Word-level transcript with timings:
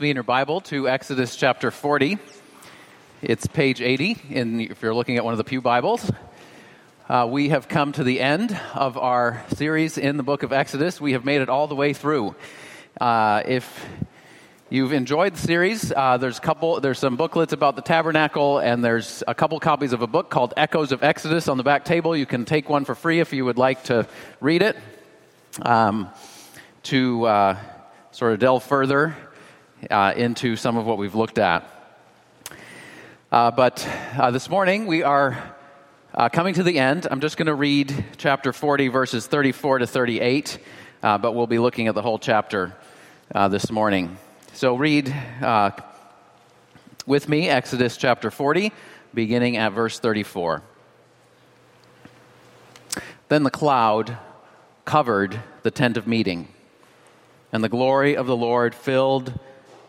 me 0.00 0.10
in 0.10 0.16
your 0.16 0.24
Bible 0.24 0.60
to 0.60 0.90
Exodus 0.90 1.36
chapter 1.36 1.70
40. 1.70 2.18
It's 3.22 3.46
page 3.46 3.80
80, 3.80 4.18
in, 4.28 4.60
if 4.60 4.82
you're 4.82 4.94
looking 4.94 5.16
at 5.16 5.24
one 5.24 5.32
of 5.32 5.38
the 5.38 5.44
Pew 5.44 5.62
Bibles. 5.62 6.10
Uh, 7.08 7.26
we 7.30 7.48
have 7.48 7.66
come 7.66 7.92
to 7.92 8.04
the 8.04 8.20
end 8.20 8.58
of 8.74 8.98
our 8.98 9.42
series 9.54 9.96
in 9.96 10.18
the 10.18 10.22
book 10.22 10.42
of 10.42 10.52
Exodus. 10.52 11.00
We 11.00 11.12
have 11.12 11.24
made 11.24 11.40
it 11.40 11.48
all 11.48 11.66
the 11.66 11.74
way 11.74 11.94
through. 11.94 12.34
Uh, 13.00 13.42
if 13.46 13.86
you've 14.68 14.92
enjoyed 14.92 15.32
the 15.32 15.38
series, 15.38 15.90
uh, 15.92 16.18
there's, 16.18 16.40
couple, 16.40 16.78
there's 16.80 16.98
some 16.98 17.16
booklets 17.16 17.54
about 17.54 17.74
the 17.74 17.82
tabernacle, 17.82 18.58
and 18.58 18.84
there's 18.84 19.22
a 19.26 19.34
couple 19.34 19.58
copies 19.60 19.94
of 19.94 20.02
a 20.02 20.06
book 20.06 20.28
called 20.28 20.52
Echoes 20.58 20.92
of 20.92 21.02
Exodus 21.02 21.48
on 21.48 21.56
the 21.56 21.64
back 21.64 21.86
table. 21.86 22.14
You 22.14 22.26
can 22.26 22.44
take 22.44 22.68
one 22.68 22.84
for 22.84 22.94
free 22.94 23.20
if 23.20 23.32
you 23.32 23.46
would 23.46 23.56
like 23.56 23.84
to 23.84 24.06
read 24.42 24.60
it. 24.60 24.76
Um, 25.62 26.10
to 26.82 27.24
uh, 27.24 27.58
sort 28.10 28.34
of 28.34 28.38
delve 28.40 28.62
further 28.62 29.16
uh, 29.90 30.14
into 30.16 30.56
some 30.56 30.76
of 30.76 30.86
what 30.86 30.98
we've 30.98 31.14
looked 31.14 31.38
at. 31.38 31.68
Uh, 33.30 33.50
but 33.50 33.88
uh, 34.16 34.30
this 34.30 34.48
morning 34.48 34.86
we 34.86 35.02
are 35.02 35.54
uh, 36.14 36.28
coming 36.28 36.54
to 36.54 36.62
the 36.62 36.78
end. 36.78 37.06
I'm 37.10 37.20
just 37.20 37.36
going 37.36 37.46
to 37.46 37.54
read 37.54 38.04
chapter 38.16 38.52
40, 38.52 38.88
verses 38.88 39.26
34 39.26 39.80
to 39.80 39.86
38, 39.86 40.58
uh, 41.02 41.18
but 41.18 41.32
we'll 41.32 41.46
be 41.46 41.58
looking 41.58 41.88
at 41.88 41.94
the 41.94 42.02
whole 42.02 42.18
chapter 42.18 42.74
uh, 43.34 43.48
this 43.48 43.70
morning. 43.70 44.16
So 44.52 44.76
read 44.76 45.14
with 47.06 47.28
me 47.28 47.48
Exodus 47.48 47.96
chapter 47.96 48.30
40, 48.30 48.72
beginning 49.12 49.56
at 49.56 49.72
verse 49.72 49.98
34. 49.98 50.62
Then 53.28 53.42
the 53.42 53.50
cloud 53.50 54.16
covered 54.84 55.40
the 55.62 55.70
tent 55.70 55.96
of 55.96 56.06
meeting, 56.06 56.48
and 57.52 57.62
the 57.62 57.68
glory 57.68 58.16
of 58.16 58.26
the 58.26 58.36
Lord 58.36 58.74
filled 58.74 59.38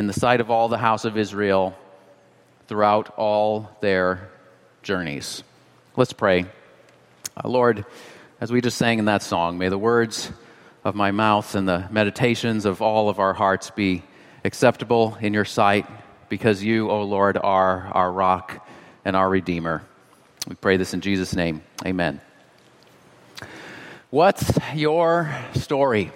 in 0.00 0.06
the 0.06 0.14
sight 0.14 0.40
of 0.40 0.50
all 0.50 0.68
the 0.68 0.78
house 0.78 1.04
of 1.04 1.18
Israel 1.18 1.76
throughout 2.68 3.12
all 3.18 3.70
their 3.82 4.30
journeys. 4.82 5.44
Let's 5.94 6.14
pray. 6.14 6.46
Uh, 7.36 7.46
Lord, 7.46 7.84
as 8.40 8.50
we 8.50 8.62
just 8.62 8.78
sang 8.78 8.98
in 8.98 9.04
that 9.04 9.22
song, 9.22 9.58
may 9.58 9.68
the 9.68 9.76
words 9.76 10.32
of 10.84 10.94
my 10.94 11.10
mouth 11.10 11.54
and 11.54 11.68
the 11.68 11.86
meditations 11.90 12.64
of 12.64 12.80
all 12.80 13.10
of 13.10 13.18
our 13.18 13.34
hearts 13.34 13.68
be 13.68 14.02
acceptable 14.42 15.18
in 15.20 15.34
your 15.34 15.44
sight 15.44 15.86
because 16.30 16.64
you, 16.64 16.90
O 16.90 17.02
Lord, 17.02 17.36
are 17.36 17.90
our 17.92 18.10
rock 18.10 18.66
and 19.04 19.14
our 19.14 19.28
Redeemer. 19.28 19.82
We 20.48 20.54
pray 20.54 20.78
this 20.78 20.94
in 20.94 21.02
Jesus' 21.02 21.36
name. 21.36 21.60
Amen. 21.84 22.22
What's 24.08 24.50
your 24.74 25.30
story? 25.52 26.10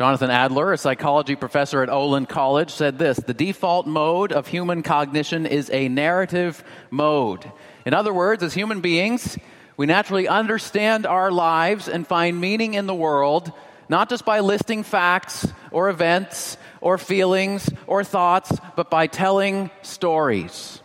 Jonathan 0.00 0.30
Adler, 0.30 0.72
a 0.72 0.78
psychology 0.78 1.36
professor 1.36 1.82
at 1.82 1.90
Olin 1.90 2.24
College, 2.24 2.70
said 2.70 2.98
this 2.98 3.18
The 3.18 3.34
default 3.34 3.86
mode 3.86 4.32
of 4.32 4.46
human 4.46 4.82
cognition 4.82 5.44
is 5.44 5.68
a 5.68 5.88
narrative 5.88 6.64
mode. 6.90 7.44
In 7.84 7.92
other 7.92 8.10
words, 8.10 8.42
as 8.42 8.54
human 8.54 8.80
beings, 8.80 9.36
we 9.76 9.84
naturally 9.84 10.26
understand 10.26 11.04
our 11.04 11.30
lives 11.30 11.86
and 11.86 12.06
find 12.06 12.40
meaning 12.40 12.72
in 12.72 12.86
the 12.86 12.94
world, 12.94 13.52
not 13.90 14.08
just 14.08 14.24
by 14.24 14.40
listing 14.40 14.84
facts 14.84 15.46
or 15.70 15.90
events 15.90 16.56
or 16.80 16.96
feelings 16.96 17.68
or 17.86 18.02
thoughts, 18.02 18.56
but 18.76 18.88
by 18.88 19.06
telling 19.06 19.70
stories. 19.82 20.80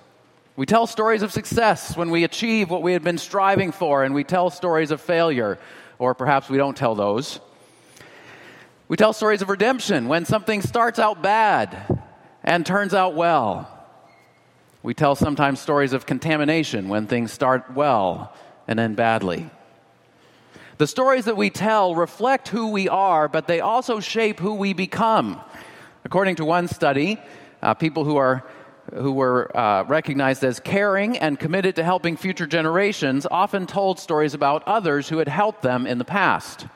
We 0.58 0.66
tell 0.66 0.88
stories 0.88 1.22
of 1.22 1.32
success 1.32 1.96
when 1.96 2.10
we 2.10 2.26
achieve 2.26 2.70
what 2.70 2.84
we 2.84 2.92
had 2.92 3.06
been 3.06 3.18
striving 3.18 3.72
for, 3.72 4.04
and 4.04 4.14
we 4.14 4.26
tell 4.26 4.50
stories 4.50 4.92
of 4.92 5.00
failure, 5.00 5.58
or 6.00 6.14
perhaps 6.16 6.50
we 6.50 6.58
don't 6.58 6.76
tell 6.76 6.96
those. 6.96 7.40
We 8.88 8.98
tell 8.98 9.14
stories 9.14 9.42
of 9.42 9.50
redemption 9.50 10.08
when 10.08 10.26
something 10.26 10.62
starts 10.62 11.00
out 11.00 11.24
bad 11.24 12.04
and 12.44 12.64
turns 12.64 12.94
out 12.94 13.16
well. 13.16 13.68
We 14.84 14.94
tell 14.94 15.16
sometimes 15.16 15.60
stories 15.60 15.92
of 15.92 16.06
contamination 16.06 16.88
when 16.88 17.08
things 17.08 17.32
start 17.32 17.74
well 17.74 18.32
and 18.68 18.80
end 18.80 18.96
badly. 18.96 19.50
The 20.78 20.86
stories 20.86 21.26
that 21.26 21.36
we 21.36 21.50
tell 21.50 21.96
reflect 21.96 22.50
who 22.50 22.70
we 22.70 22.88
are, 22.88 23.28
but 23.28 23.48
they 23.48 23.60
also 23.60 24.00
shape 24.00 24.40
who 24.40 24.54
we 24.54 24.74
become. 24.74 25.42
According 26.04 26.36
to 26.36 26.46
one 26.46 26.68
study, 26.68 27.20
uh, 27.64 27.74
people 27.74 28.06
who 28.06 28.18
are 28.18 28.46
who 28.94 29.14
were 29.14 29.56
uh, 29.58 29.84
recognized 29.86 30.44
as 30.44 30.60
caring 30.60 31.18
and 31.18 31.40
committed 31.40 31.76
to 31.78 31.84
helping 31.84 32.16
future 32.16 32.46
generations 32.46 33.26
often 33.32 33.66
told 33.66 34.00
stories 34.00 34.36
about 34.36 34.62
others 34.68 35.10
who 35.10 35.18
had 35.18 35.28
helped 35.28 35.64
them 35.64 35.88
in 35.88 35.98
the 35.98 36.06
past. 36.06 36.68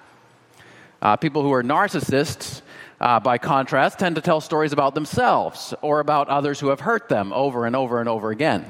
Uh, 1.02 1.16
people 1.16 1.44
who 1.44 1.54
are 1.54 1.64
narcissists, 1.64 2.62
uh, 3.00 3.20
by 3.20 3.38
contrast, 3.38 4.00
tend 4.00 4.16
to 4.16 4.22
tell 4.22 4.42
stories 4.42 4.74
about 4.74 4.94
themselves 4.96 5.74
or 5.82 6.00
about 6.00 6.28
others 6.28 6.60
who 6.60 6.68
have 6.70 6.82
hurt 6.82 7.08
them 7.08 7.32
over 7.34 7.66
and 7.66 7.76
over 7.76 8.00
and 8.00 8.10
over 8.10 8.32
again. 8.32 8.70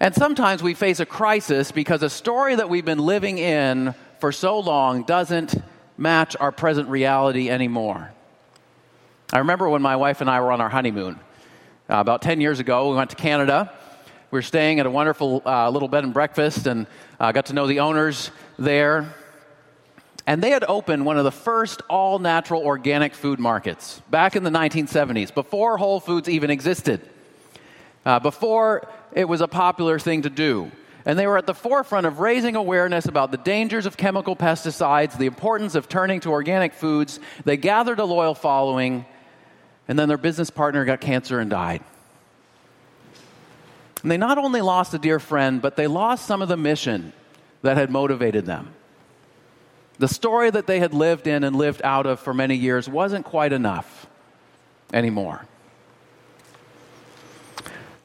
And 0.00 0.14
sometimes 0.14 0.62
we 0.62 0.74
face 0.74 1.00
a 1.00 1.06
crisis 1.06 1.70
because 1.70 2.02
a 2.02 2.10
story 2.10 2.56
that 2.56 2.68
we've 2.68 2.84
been 2.84 2.98
living 2.98 3.38
in 3.38 3.94
for 4.18 4.32
so 4.32 4.58
long 4.58 5.04
doesn't 5.04 5.54
match 5.96 6.36
our 6.40 6.50
present 6.50 6.88
reality 6.88 7.48
anymore. 7.48 8.10
I 9.32 9.38
remember 9.38 9.68
when 9.68 9.82
my 9.82 9.96
wife 9.96 10.20
and 10.20 10.28
I 10.28 10.40
were 10.40 10.52
on 10.52 10.60
our 10.60 10.68
honeymoon. 10.68 11.20
Uh, 11.88 11.96
about 11.96 12.22
10 12.22 12.40
years 12.40 12.60
ago, 12.60 12.90
we 12.90 12.96
went 12.96 13.10
to 13.10 13.16
Canada. 13.16 13.72
We 14.34 14.38
were 14.38 14.42
staying 14.42 14.80
at 14.80 14.86
a 14.86 14.90
wonderful 14.90 15.42
uh, 15.46 15.70
little 15.70 15.86
bed 15.86 16.02
and 16.02 16.12
breakfast 16.12 16.66
and 16.66 16.88
uh, 17.20 17.30
got 17.30 17.46
to 17.46 17.52
know 17.52 17.68
the 17.68 17.78
owners 17.78 18.32
there. 18.58 19.14
And 20.26 20.42
they 20.42 20.50
had 20.50 20.64
opened 20.66 21.06
one 21.06 21.16
of 21.18 21.22
the 21.22 21.30
first 21.30 21.82
all 21.88 22.18
natural 22.18 22.62
organic 22.62 23.14
food 23.14 23.38
markets 23.38 24.02
back 24.10 24.34
in 24.34 24.42
the 24.42 24.50
1970s, 24.50 25.32
before 25.32 25.78
Whole 25.78 26.00
Foods 26.00 26.28
even 26.28 26.50
existed, 26.50 27.00
uh, 28.04 28.18
before 28.18 28.88
it 29.12 29.28
was 29.28 29.40
a 29.40 29.46
popular 29.46 30.00
thing 30.00 30.22
to 30.22 30.30
do. 30.30 30.72
And 31.06 31.16
they 31.16 31.28
were 31.28 31.38
at 31.38 31.46
the 31.46 31.54
forefront 31.54 32.04
of 32.04 32.18
raising 32.18 32.56
awareness 32.56 33.06
about 33.06 33.30
the 33.30 33.36
dangers 33.36 33.86
of 33.86 33.96
chemical 33.96 34.34
pesticides, 34.34 35.16
the 35.16 35.26
importance 35.26 35.76
of 35.76 35.88
turning 35.88 36.18
to 36.22 36.30
organic 36.30 36.74
foods. 36.74 37.20
They 37.44 37.56
gathered 37.56 38.00
a 38.00 38.04
loyal 38.04 38.34
following, 38.34 39.06
and 39.86 39.96
then 39.96 40.08
their 40.08 40.18
business 40.18 40.50
partner 40.50 40.84
got 40.84 41.00
cancer 41.00 41.38
and 41.38 41.48
died. 41.48 41.84
And 44.04 44.10
they 44.10 44.18
not 44.18 44.36
only 44.36 44.60
lost 44.60 44.92
a 44.92 44.98
dear 44.98 45.18
friend, 45.18 45.62
but 45.62 45.76
they 45.76 45.86
lost 45.86 46.26
some 46.26 46.42
of 46.42 46.48
the 46.48 46.58
mission 46.58 47.14
that 47.62 47.78
had 47.78 47.88
motivated 47.90 48.44
them. 48.44 48.74
The 49.98 50.08
story 50.08 50.50
that 50.50 50.66
they 50.66 50.78
had 50.78 50.92
lived 50.92 51.26
in 51.26 51.42
and 51.42 51.56
lived 51.56 51.80
out 51.82 52.04
of 52.04 52.20
for 52.20 52.34
many 52.34 52.54
years 52.54 52.86
wasn't 52.86 53.24
quite 53.24 53.54
enough 53.54 54.06
anymore. 54.92 55.46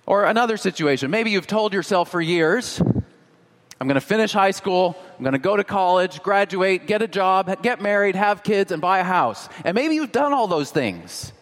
Or 0.06 0.24
another 0.24 0.56
situation, 0.56 1.12
maybe 1.12 1.32
you've 1.32 1.48
told 1.48 1.74
yourself 1.74 2.10
for 2.10 2.22
years, 2.22 2.80
I'm 2.80 3.88
going 3.88 3.96
to 3.96 4.02
finish 4.02 4.32
high 4.32 4.52
school, 4.52 4.96
I'm 5.18 5.24
going 5.26 5.34
to 5.34 5.38
go 5.38 5.58
to 5.58 5.66
college, 5.66 6.24
graduate, 6.24 6.88
get 6.88 7.02
a 7.02 7.10
job, 7.10 7.62
get 7.62 7.82
married, 7.82 8.16
have 8.16 8.42
kids, 8.42 8.72
and 8.72 8.82
buy 8.82 9.00
a 9.00 9.04
house. 9.04 9.50
And 9.66 9.76
maybe 9.76 9.96
you've 9.96 10.14
done 10.14 10.32
all 10.32 10.48
those 10.48 10.72
things. 10.72 11.34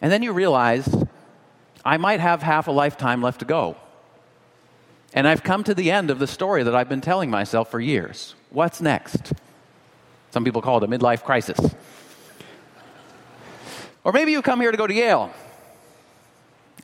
And 0.00 0.10
then 0.10 0.22
you 0.22 0.32
realize, 0.32 0.88
I 1.84 1.96
might 1.96 2.20
have 2.20 2.42
half 2.42 2.68
a 2.68 2.72
lifetime 2.72 3.22
left 3.22 3.40
to 3.40 3.44
go. 3.44 3.76
And 5.14 5.28
I've 5.28 5.42
come 5.42 5.64
to 5.64 5.74
the 5.74 5.90
end 5.90 6.10
of 6.10 6.18
the 6.18 6.26
story 6.26 6.62
that 6.62 6.74
I've 6.74 6.88
been 6.88 7.00
telling 7.00 7.30
myself 7.30 7.70
for 7.70 7.80
years. 7.80 8.34
What's 8.50 8.80
next? 8.80 9.32
Some 10.30 10.44
people 10.44 10.62
call 10.62 10.78
it 10.78 10.84
a 10.84 10.88
midlife 10.88 11.22
crisis. 11.22 11.58
Or 14.04 14.12
maybe 14.12 14.32
you 14.32 14.42
come 14.42 14.60
here 14.60 14.70
to 14.70 14.76
go 14.76 14.86
to 14.86 14.94
Yale 14.94 15.32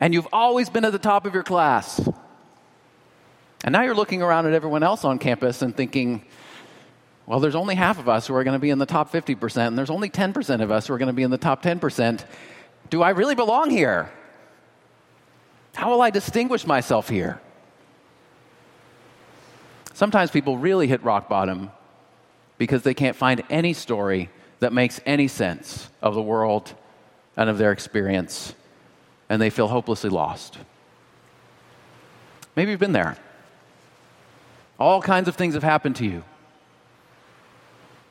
and 0.00 0.14
you've 0.14 0.28
always 0.32 0.70
been 0.70 0.84
at 0.84 0.92
the 0.92 0.98
top 0.98 1.26
of 1.26 1.34
your 1.34 1.42
class. 1.42 2.00
And 3.64 3.72
now 3.72 3.82
you're 3.82 3.94
looking 3.94 4.22
around 4.22 4.46
at 4.46 4.52
everyone 4.52 4.82
else 4.82 5.04
on 5.04 5.18
campus 5.18 5.62
and 5.62 5.76
thinking, 5.76 6.24
well, 7.26 7.40
there's 7.40 7.56
only 7.56 7.74
half 7.74 7.98
of 7.98 8.08
us 8.08 8.26
who 8.26 8.34
are 8.34 8.44
going 8.44 8.54
to 8.54 8.60
be 8.60 8.70
in 8.70 8.78
the 8.78 8.86
top 8.86 9.12
50%, 9.12 9.66
and 9.66 9.76
there's 9.76 9.90
only 9.90 10.08
10% 10.08 10.62
of 10.62 10.70
us 10.70 10.86
who 10.86 10.94
are 10.94 10.98
going 10.98 11.08
to 11.08 11.12
be 11.12 11.24
in 11.24 11.30
the 11.30 11.38
top 11.38 11.62
10%. 11.62 12.24
Do 12.90 13.02
I 13.02 13.10
really 13.10 13.34
belong 13.34 13.70
here? 13.70 14.10
How 15.74 15.90
will 15.90 16.02
I 16.02 16.10
distinguish 16.10 16.66
myself 16.66 17.08
here? 17.08 17.40
Sometimes 19.94 20.30
people 20.30 20.58
really 20.58 20.86
hit 20.86 21.02
rock 21.02 21.28
bottom 21.28 21.70
because 22.56 22.82
they 22.82 22.94
can't 22.94 23.16
find 23.16 23.42
any 23.50 23.72
story 23.72 24.30
that 24.60 24.72
makes 24.72 25.00
any 25.06 25.28
sense 25.28 25.88
of 26.02 26.14
the 26.14 26.22
world 26.22 26.74
and 27.36 27.48
of 27.48 27.58
their 27.58 27.72
experience, 27.72 28.54
and 29.28 29.40
they 29.40 29.50
feel 29.50 29.68
hopelessly 29.68 30.10
lost. 30.10 30.58
Maybe 32.56 32.72
you've 32.72 32.80
been 32.80 32.92
there. 32.92 33.16
All 34.80 35.00
kinds 35.00 35.28
of 35.28 35.36
things 35.36 35.54
have 35.54 35.62
happened 35.62 35.96
to 35.96 36.04
you, 36.04 36.24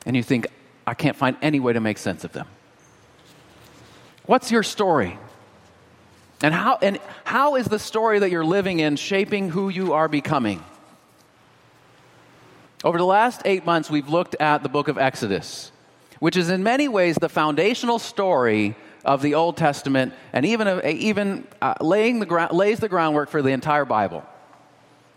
and 0.06 0.16
you 0.16 0.22
think, 0.22 0.46
I 0.86 0.94
can't 0.94 1.16
find 1.16 1.36
any 1.42 1.60
way 1.60 1.74
to 1.74 1.80
make 1.80 1.98
sense 1.98 2.24
of 2.24 2.32
them. 2.32 2.46
What's 4.24 4.50
your 4.50 4.62
story? 4.62 5.18
And 6.42 6.54
how, 6.54 6.78
and 6.80 6.98
how 7.24 7.56
is 7.56 7.66
the 7.66 7.78
story 7.78 8.20
that 8.20 8.30
you're 8.30 8.44
living 8.44 8.80
in 8.80 8.96
shaping 8.96 9.50
who 9.50 9.68
you 9.68 9.92
are 9.92 10.08
becoming? 10.08 10.62
Over 12.84 12.98
the 12.98 13.04
last 13.04 13.42
eight 13.44 13.66
months, 13.66 13.90
we've 13.90 14.08
looked 14.08 14.36
at 14.38 14.62
the 14.62 14.68
book 14.68 14.86
of 14.86 14.98
Exodus, 14.98 15.72
which 16.20 16.36
is 16.36 16.48
in 16.48 16.62
many 16.62 16.86
ways 16.86 17.16
the 17.16 17.28
foundational 17.28 17.98
story 17.98 18.76
of 19.04 19.20
the 19.20 19.34
Old 19.34 19.56
Testament 19.56 20.14
and 20.32 20.46
even, 20.46 20.68
uh, 20.68 20.80
even 20.84 21.46
uh, 21.60 21.74
laying 21.80 22.20
the 22.20 22.48
lays 22.52 22.78
the 22.78 22.88
groundwork 22.88 23.30
for 23.30 23.42
the 23.42 23.50
entire 23.50 23.84
Bible. 23.84 24.24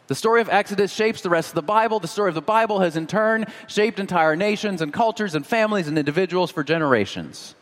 The 0.08 0.16
story 0.16 0.42
of 0.42 0.50
Exodus 0.50 0.92
shapes 0.92 1.22
the 1.22 1.30
rest 1.30 1.50
of 1.50 1.56
the 1.56 1.62
Bible. 1.62 2.00
The 2.00 2.08
story 2.08 2.30
of 2.30 2.36
the 2.36 2.42
Bible 2.42 2.80
has 2.80 2.98
in 2.98 3.06
turn 3.06 3.46
shaped 3.68 4.00
entire 4.00 4.36
nations 4.36 4.82
and 4.82 4.92
cultures 4.92 5.36
and 5.36 5.46
families 5.46 5.88
and 5.88 5.98
individuals 5.98 6.52
for 6.52 6.64
generations. 6.64 7.56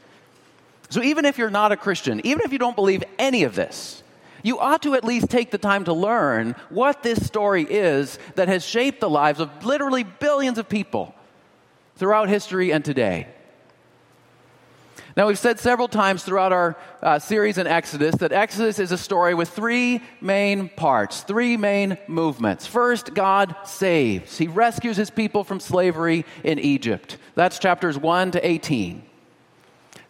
So 0.89 1.03
even 1.03 1.25
if 1.25 1.38
you're 1.38 1.50
not 1.50 1.71
a 1.71 1.77
Christian, 1.77 2.19
even 2.24 2.41
if 2.44 2.51
you 2.51 2.59
don't 2.59 2.75
believe 2.75 3.03
any 3.18 3.44
of 3.44 3.56
this, 3.56 4.01
you 4.44 4.59
ought 4.59 4.81
to 4.83 4.95
at 4.95 5.03
least 5.03 5.30
take 5.30 5.51
the 5.51 5.57
time 5.57 5.83
to 5.86 5.94
learn 5.94 6.56
what 6.69 7.03
this 7.03 7.25
story 7.25 7.63
is 7.63 8.18
that 8.36 8.47
has 8.47 8.65
shaped 8.65 9.00
the 9.00 9.09
lives 9.09 9.39
of 9.39 9.65
literally 9.65 10.03
billions 10.03 10.57
of 10.57 10.69
people 10.69 11.13
throughout 11.95 12.30
history 12.30 12.71
and 12.71 12.83
today. 12.83 13.27
Now, 15.18 15.27
we've 15.27 15.38
said 15.38 15.59
several 15.59 15.89
times 15.89 16.24
throughout 16.24 16.53
our 16.53 16.77
uh, 17.01 17.19
series 17.19 17.57
in 17.57 17.68
Exodus 17.68 18.15
that 18.15 18.31
Exodus 18.31 18.80
is 18.80 18.91
a 18.94 18.97
story 18.97 19.33
with 19.33 19.50
three 19.50 20.01
main 20.21 20.69
parts, 20.69 21.21
three 21.21 21.57
main 21.57 21.97
movements. 22.07 22.65
First, 22.65 23.13
God 23.13 23.53
saves, 23.65 24.38
He 24.38 24.47
rescues 24.47 24.95
His 24.95 25.09
people 25.09 25.44
from 25.44 25.59
slavery 25.59 26.25
in 26.44 26.57
Egypt. 26.57 27.18
That's 27.36 27.59
chapters 27.59 27.97
1 27.97 28.31
to 28.31 28.47
18. 28.47 29.08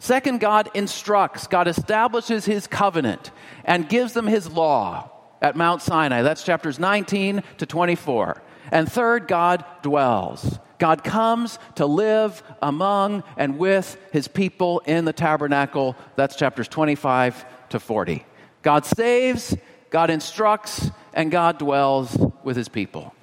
Second, 0.00 0.40
God 0.40 0.70
instructs, 0.72 1.46
God 1.46 1.68
establishes 1.68 2.46
his 2.46 2.66
covenant 2.66 3.30
and 3.66 3.86
gives 3.86 4.14
them 4.14 4.26
his 4.26 4.50
law 4.50 5.10
at 5.42 5.56
Mount 5.56 5.82
Sinai. 5.82 6.22
That's 6.22 6.42
chapters 6.42 6.78
19 6.78 7.42
to 7.58 7.66
24. 7.66 8.42
And 8.72 8.90
third, 8.90 9.28
God 9.28 9.62
dwells. 9.82 10.58
God 10.78 11.04
comes 11.04 11.58
to 11.74 11.84
live 11.84 12.42
among 12.62 13.24
and 13.36 13.58
with 13.58 13.98
his 14.10 14.26
people 14.26 14.80
in 14.86 15.04
the 15.04 15.12
tabernacle. 15.12 15.94
That's 16.16 16.34
chapters 16.34 16.66
25 16.66 17.44
to 17.68 17.78
40. 17.78 18.24
God 18.62 18.86
saves, 18.86 19.54
God 19.90 20.08
instructs, 20.08 20.90
and 21.12 21.30
God 21.30 21.58
dwells 21.58 22.16
with 22.42 22.56
his 22.56 22.70
people. 22.70 23.14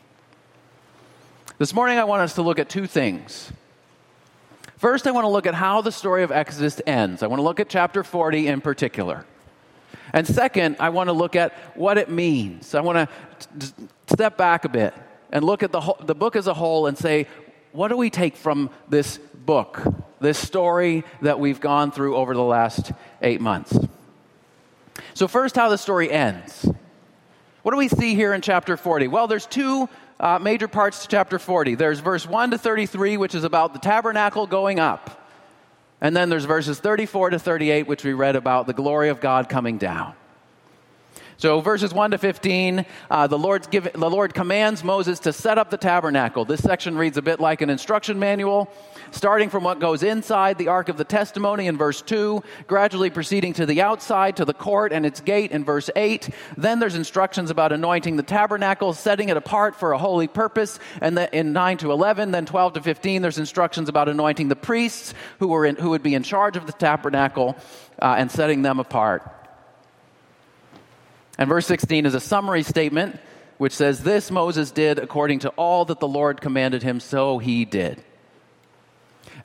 This 1.57 1.73
morning, 1.73 1.97
I 1.97 2.03
want 2.03 2.21
us 2.21 2.35
to 2.35 2.43
look 2.43 2.59
at 2.59 2.69
two 2.69 2.85
things. 2.85 3.51
First, 4.77 5.07
I 5.07 5.11
want 5.11 5.25
to 5.25 5.29
look 5.29 5.47
at 5.47 5.55
how 5.55 5.81
the 5.81 5.91
story 5.91 6.21
of 6.21 6.31
Exodus 6.31 6.79
ends. 6.85 7.23
I 7.23 7.27
want 7.27 7.39
to 7.39 7.43
look 7.43 7.59
at 7.59 7.67
chapter 7.67 8.03
40 8.03 8.47
in 8.47 8.61
particular. 8.61 9.25
And 10.13 10.25
second, 10.25 10.77
I 10.79 10.89
want 10.89 11.07
to 11.07 11.13
look 11.13 11.35
at 11.35 11.53
what 11.75 11.97
it 11.97 12.09
means. 12.09 12.75
I 12.75 12.81
want 12.81 13.09
to 13.59 13.73
step 14.05 14.37
back 14.37 14.65
a 14.65 14.69
bit 14.69 14.93
and 15.31 15.43
look 15.43 15.63
at 15.63 15.71
the, 15.71 15.95
the 16.01 16.13
book 16.13 16.35
as 16.35 16.45
a 16.45 16.53
whole 16.53 16.85
and 16.85 16.95
say, 16.95 17.27
what 17.71 17.87
do 17.87 17.97
we 17.97 18.11
take 18.11 18.37
from 18.37 18.69
this 18.87 19.17
book, 19.17 19.81
this 20.19 20.37
story 20.37 21.03
that 21.23 21.39
we've 21.39 21.59
gone 21.59 21.91
through 21.91 22.15
over 22.15 22.35
the 22.35 22.43
last 22.43 22.91
eight 23.23 23.41
months? 23.41 23.77
So, 25.15 25.27
first, 25.27 25.55
how 25.55 25.69
the 25.69 25.77
story 25.77 26.11
ends. 26.11 26.69
What 27.63 27.71
do 27.71 27.77
we 27.77 27.87
see 27.87 28.13
here 28.13 28.33
in 28.33 28.41
chapter 28.41 28.77
40? 28.77 29.07
Well, 29.07 29.27
there's 29.27 29.47
two 29.47 29.89
uh, 30.19 30.39
major 30.39 30.67
parts 30.67 31.03
to 31.03 31.07
chapter 31.07 31.39
40. 31.39 31.75
There's 31.75 31.99
verse 31.99 32.25
1 32.25 32.51
to 32.51 32.57
33, 32.57 33.17
which 33.17 33.35
is 33.35 33.43
about 33.43 33.73
the 33.73 33.79
tabernacle 33.79 34.47
going 34.47 34.79
up. 34.79 35.23
And 36.01 36.15
then 36.15 36.29
there's 36.29 36.45
verses 36.45 36.79
34 36.79 37.31
to 37.31 37.39
38, 37.39 37.87
which 37.87 38.03
we 38.03 38.13
read 38.13 38.35
about 38.35 38.67
the 38.67 38.73
glory 38.73 39.09
of 39.09 39.19
God 39.19 39.49
coming 39.49 39.77
down. 39.77 40.13
So, 41.39 41.61
verses 41.61 41.93
1 41.93 42.11
to 42.11 42.17
15, 42.17 42.83
uh, 43.11 43.27
the, 43.27 43.37
Lord's 43.37 43.67
give, 43.67 43.93
the 43.93 44.09
Lord 44.09 44.33
commands 44.33 44.83
Moses 44.83 45.19
to 45.19 45.31
set 45.31 45.59
up 45.59 45.69
the 45.69 45.77
tabernacle. 45.77 46.45
This 46.45 46.63
section 46.63 46.97
reads 46.97 47.15
a 47.15 47.21
bit 47.21 47.39
like 47.39 47.61
an 47.61 47.69
instruction 47.69 48.17
manual, 48.17 48.71
starting 49.11 49.51
from 49.51 49.63
what 49.63 49.79
goes 49.79 50.01
inside 50.01 50.57
the 50.57 50.69
Ark 50.69 50.89
of 50.89 50.97
the 50.97 51.03
Testimony 51.03 51.67
in 51.67 51.77
verse 51.77 52.01
2, 52.01 52.41
gradually 52.65 53.11
proceeding 53.11 53.53
to 53.53 53.67
the 53.67 53.83
outside, 53.83 54.37
to 54.37 54.45
the 54.45 54.53
court 54.53 54.91
and 54.91 55.05
its 55.05 55.21
gate 55.21 55.51
in 55.51 55.63
verse 55.63 55.91
8. 55.95 56.27
Then 56.57 56.79
there's 56.79 56.95
instructions 56.95 57.51
about 57.51 57.71
anointing 57.71 58.15
the 58.17 58.23
tabernacle, 58.23 58.93
setting 58.93 59.29
it 59.29 59.37
apart 59.37 59.75
for 59.75 59.91
a 59.91 59.99
holy 59.99 60.27
purpose. 60.27 60.79
And 61.01 61.15
then 61.15 61.29
in 61.33 61.53
9 61.53 61.77
to 61.77 61.91
11, 61.91 62.31
then 62.31 62.47
12 62.47 62.73
to 62.73 62.81
15, 62.81 63.21
there's 63.21 63.37
instructions 63.37 63.89
about 63.89 64.09
anointing 64.09 64.47
the 64.47 64.55
priests 64.55 65.13
who, 65.37 65.49
were 65.49 65.67
in, 65.67 65.75
who 65.75 65.91
would 65.91 66.01
be 66.01 66.15
in 66.15 66.23
charge 66.23 66.57
of 66.57 66.65
the 66.65 66.73
tabernacle 66.73 67.55
uh, 68.01 68.15
and 68.17 68.31
setting 68.31 68.63
them 68.63 68.79
apart. 68.79 69.36
And 71.37 71.47
verse 71.49 71.67
16 71.67 72.05
is 72.05 72.15
a 72.15 72.19
summary 72.19 72.63
statement 72.63 73.19
which 73.57 73.73
says, 73.73 74.03
This 74.03 74.31
Moses 74.31 74.71
did 74.71 74.99
according 74.99 75.39
to 75.39 75.49
all 75.49 75.85
that 75.85 75.99
the 75.99 76.07
Lord 76.07 76.41
commanded 76.41 76.83
him, 76.83 76.99
so 76.99 77.37
he 77.37 77.65
did. 77.65 78.03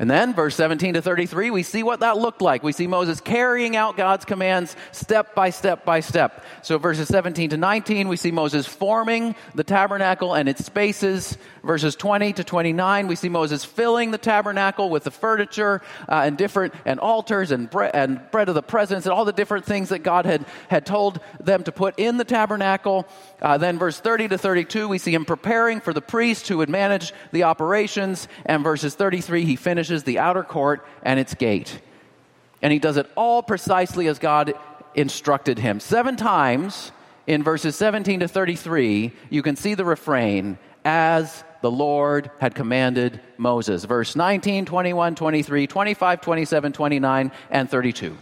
And 0.02 0.10
then, 0.10 0.34
verse 0.34 0.56
17 0.56 0.94
to 0.94 1.00
33, 1.00 1.52
we 1.52 1.62
see 1.62 1.84
what 1.84 2.00
that 2.00 2.18
looked 2.18 2.42
like. 2.42 2.64
We 2.64 2.72
see 2.72 2.88
Moses 2.88 3.20
carrying 3.20 3.76
out 3.76 3.96
God's 3.96 4.24
commands 4.24 4.74
step 4.90 5.32
by 5.36 5.50
step 5.50 5.84
by 5.84 6.00
step. 6.00 6.44
So, 6.62 6.76
verses 6.76 7.06
17 7.06 7.50
to 7.50 7.56
19, 7.56 8.08
we 8.08 8.16
see 8.16 8.32
Moses 8.32 8.66
forming 8.66 9.36
the 9.54 9.62
tabernacle 9.62 10.34
and 10.34 10.48
its 10.48 10.64
spaces. 10.64 11.38
Verses 11.62 11.94
20 11.94 12.32
to 12.32 12.42
29, 12.42 13.06
we 13.06 13.14
see 13.14 13.28
Moses 13.28 13.64
filling 13.64 14.10
the 14.10 14.18
tabernacle 14.18 14.90
with 14.90 15.04
the 15.04 15.12
furniture 15.12 15.80
uh, 16.08 16.22
and 16.24 16.36
different 16.36 16.74
and 16.84 16.98
altars 16.98 17.52
and, 17.52 17.70
bre- 17.70 17.84
and 17.84 18.20
bread 18.32 18.48
of 18.48 18.56
the 18.56 18.62
presence 18.62 19.06
and 19.06 19.12
all 19.12 19.24
the 19.24 19.32
different 19.32 19.66
things 19.66 19.90
that 19.90 20.00
God 20.00 20.26
had, 20.26 20.44
had 20.66 20.84
told 20.84 21.20
them 21.38 21.62
to 21.62 21.70
put 21.70 21.96
in 22.00 22.16
the 22.16 22.24
tabernacle. 22.24 23.06
Uh, 23.40 23.56
then, 23.56 23.78
verse 23.78 24.00
30 24.00 24.30
to 24.30 24.38
32, 24.38 24.88
we 24.88 24.98
see 24.98 25.14
him 25.14 25.24
preparing 25.24 25.80
for 25.80 25.92
the 25.92 26.02
priest 26.02 26.48
who 26.48 26.58
would 26.58 26.68
manage 26.68 27.12
the 27.30 27.44
operations. 27.44 28.26
And 28.44 28.64
verses 28.64 28.96
33, 28.96 29.44
he 29.44 29.54
finishes 29.54 29.91
the 30.04 30.18
outer 30.18 30.42
court 30.42 30.86
and 31.02 31.20
its 31.20 31.34
gate. 31.34 31.80
And 32.62 32.72
he 32.72 32.78
does 32.78 32.96
it 32.96 33.10
all 33.16 33.42
precisely 33.42 34.06
as 34.06 34.18
God 34.18 34.54
instructed 34.94 35.58
him. 35.58 35.80
Seven 35.80 36.16
times 36.16 36.92
in 37.26 37.42
verses 37.42 37.76
17 37.76 38.20
to 38.20 38.28
33, 38.28 39.12
you 39.30 39.42
can 39.42 39.56
see 39.56 39.74
the 39.74 39.84
refrain, 39.84 40.58
as 40.84 41.44
the 41.60 41.70
Lord 41.70 42.30
had 42.40 42.54
commanded 42.54 43.20
Moses. 43.38 43.84
Verse 43.84 44.16
19, 44.16 44.64
21, 44.64 45.14
23, 45.14 45.66
25, 45.66 46.20
27, 46.20 46.72
29, 46.72 47.32
and 47.50 47.70
32. 47.70 48.16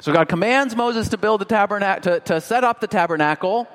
So 0.00 0.12
God 0.12 0.28
commands 0.28 0.76
Moses 0.76 1.08
to 1.08 1.16
build 1.16 1.40
the 1.40 1.46
tabernacle, 1.46 2.12
to, 2.12 2.20
to 2.20 2.40
set 2.42 2.62
up 2.62 2.80
the 2.80 2.86
tabernacle. 2.86 3.66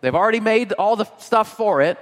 They've 0.00 0.14
already 0.14 0.38
made 0.38 0.72
all 0.72 0.94
the 0.94 1.06
stuff 1.18 1.56
for 1.56 1.82
it. 1.82 1.98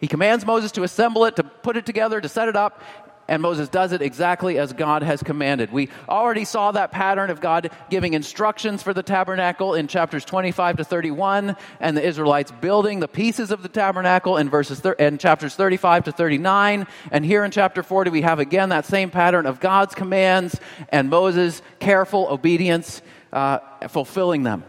He 0.00 0.08
commands 0.08 0.46
Moses 0.46 0.72
to 0.72 0.82
assemble 0.82 1.26
it, 1.26 1.36
to 1.36 1.44
put 1.44 1.76
it 1.76 1.86
together, 1.86 2.20
to 2.20 2.28
set 2.28 2.48
it 2.48 2.56
up, 2.56 2.82
and 3.30 3.40
Moses 3.40 3.68
does 3.68 3.92
it 3.92 4.02
exactly 4.02 4.58
as 4.58 4.72
God 4.72 5.04
has 5.04 5.22
commanded. 5.22 5.70
We 5.70 5.88
already 6.08 6.44
saw 6.44 6.72
that 6.72 6.90
pattern 6.90 7.30
of 7.30 7.40
God 7.40 7.70
giving 7.88 8.14
instructions 8.14 8.82
for 8.82 8.92
the 8.92 9.04
tabernacle 9.04 9.74
in 9.74 9.86
chapters 9.86 10.24
25 10.24 10.78
to 10.78 10.84
31, 10.84 11.56
and 11.78 11.96
the 11.96 12.04
Israelites 12.04 12.50
building 12.50 12.98
the 12.98 13.06
pieces 13.06 13.52
of 13.52 13.62
the 13.62 13.68
tabernacle 13.68 14.36
in 14.36 14.50
verses 14.50 14.80
thir- 14.80 14.94
in 14.94 15.16
chapters 15.16 15.54
35 15.54 16.04
to 16.04 16.12
39. 16.12 16.88
And 17.12 17.24
here 17.24 17.44
in 17.44 17.52
chapter 17.52 17.84
40, 17.84 18.10
we 18.10 18.22
have 18.22 18.40
again 18.40 18.70
that 18.70 18.84
same 18.84 19.10
pattern 19.10 19.46
of 19.46 19.60
God's 19.60 19.94
commands 19.94 20.58
and 20.88 21.08
Moses' 21.08 21.62
careful 21.78 22.26
obedience, 22.28 23.00
uh, 23.32 23.60
fulfilling 23.86 24.42
them. 24.42 24.64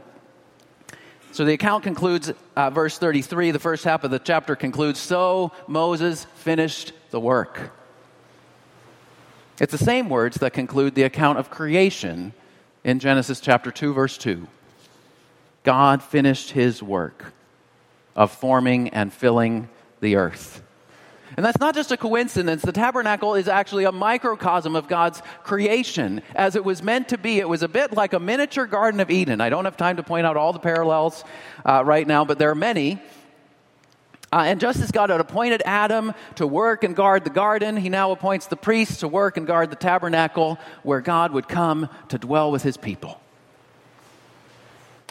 So 1.32 1.46
the 1.46 1.54
account 1.54 1.84
concludes, 1.84 2.32
uh, 2.58 2.70
verse 2.72 2.98
33, 2.98 3.52
the 3.52 3.60
first 3.60 3.86
half 3.86 4.04
of 4.04 4.12
the 4.12 4.20
chapter 4.20 4.56
concludes, 4.56 5.00
So 5.00 5.54
Moses 5.66 6.26
finished 6.36 6.92
the 7.10 7.22
work. 7.22 7.72
It's 9.60 9.72
the 9.72 9.78
same 9.78 10.10
words 10.10 10.38
that 10.38 10.52
conclude 10.52 10.96
the 10.96 11.04
account 11.04 11.40
of 11.40 11.50
creation 11.50 12.34
in 12.84 13.00
Genesis 13.00 13.40
chapter 13.40 13.72
2, 13.72 13.94
verse 13.94 14.18
2. 14.18 14.46
God 15.64 16.04
finished 16.04 16.52
his 16.52 16.84
work 16.84 17.34
of 18.16 18.32
forming 18.32 18.90
and 18.90 19.14
filling 19.14 19.70
the 20.02 20.16
earth. 20.16 20.62
And 21.38 21.46
that's 21.46 21.60
not 21.60 21.76
just 21.76 21.92
a 21.92 21.98
coincidence. 21.98 22.62
The 22.62 22.72
tabernacle 22.72 23.36
is 23.36 23.48
actually 23.48 23.86
a 23.86 23.92
microcosm 23.92 24.76
of 24.76 24.88
God's 24.88 25.22
creation 25.44 26.22
as 26.36 26.56
it 26.56 26.66
was 26.66 26.84
meant 26.84 27.10
to 27.10 27.18
be. 27.18 27.40
It 27.40 27.48
was 27.48 27.64
a 27.64 27.68
bit 27.68 27.94
like 27.94 28.14
a 28.14 28.20
miniature 28.20 28.66
Garden 28.66 29.00
of 29.00 29.10
Eden. 29.10 29.40
I 29.40 29.50
don't 29.50 29.66
have 29.66 29.78
time 29.78 29.98
to 29.98 30.04
point 30.04 30.26
out 30.26 30.36
all 30.36 30.52
the 30.52 30.60
parallels 30.60 31.24
uh, 31.66 31.84
right 31.86 32.06
now, 32.06 32.26
but 32.26 32.38
there 32.38 32.50
are 32.50 32.56
many. 32.56 33.02
Uh, 34.34 34.44
and 34.46 34.62
just 34.62 34.80
as 34.80 34.92
God 34.92 35.10
had 35.10 35.20
appointed 35.20 35.62
Adam 35.66 36.14
to 36.36 36.48
work 36.48 36.84
and 36.84 36.96
guard 36.96 37.26
the 37.26 37.30
garden, 37.30 37.76
he 37.76 37.90
now 37.90 38.12
appoints 38.12 38.48
the 38.48 38.56
priests 38.56 38.98
to 38.98 39.08
work 39.08 39.36
and 39.36 39.46
guard 39.46 39.70
the 39.70 39.76
tabernacle 39.76 40.58
where 40.84 41.02
God 41.02 41.34
would 41.34 41.50
come 41.50 41.90
to 42.10 42.18
dwell 42.18 42.52
with 42.52 42.64
his 42.64 42.78
people. 42.78 43.20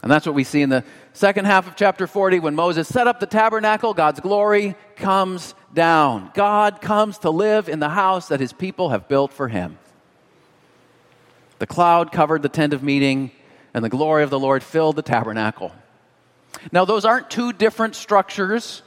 And 0.03 0.11
that's 0.11 0.25
what 0.25 0.35
we 0.35 0.45
see 0.45 0.63
in 0.63 0.71
the 0.71 0.85
second 1.13 1.45
half 1.45 1.69
of 1.69 1.77
chapter 1.77 2.07
40 2.07 2.41
when 2.41 2.55
Moses 2.55 2.89
set 2.89 3.07
up 3.07 3.21
the 3.21 3.27
tabernacle, 3.27 3.93
God's 3.93 4.21
glory 4.21 4.75
comes 4.97 5.55
down. 5.75 6.31
God 6.35 6.81
comes 6.81 7.19
to 7.19 7.31
live 7.31 7.69
in 7.69 7.81
the 7.81 7.89
house 7.91 8.29
that 8.29 8.41
his 8.41 8.53
people 8.53 8.91
have 8.91 9.09
built 9.09 9.33
for 9.33 9.49
him. 9.49 9.79
The 11.59 11.67
cloud 11.67 12.13
covered 12.13 12.43
the 12.43 12.49
tent 12.49 12.73
of 12.73 12.83
meeting, 12.83 13.31
and 13.75 13.85
the 13.85 13.91
glory 13.91 14.23
of 14.23 14.31
the 14.31 14.39
Lord 14.39 14.63
filled 14.63 14.97
the 14.97 15.03
tabernacle. 15.03 15.73
Now, 16.73 16.87
those 16.87 17.05
aren't 17.05 17.29
two 17.29 17.53
different 17.53 17.95
structures 17.95 18.83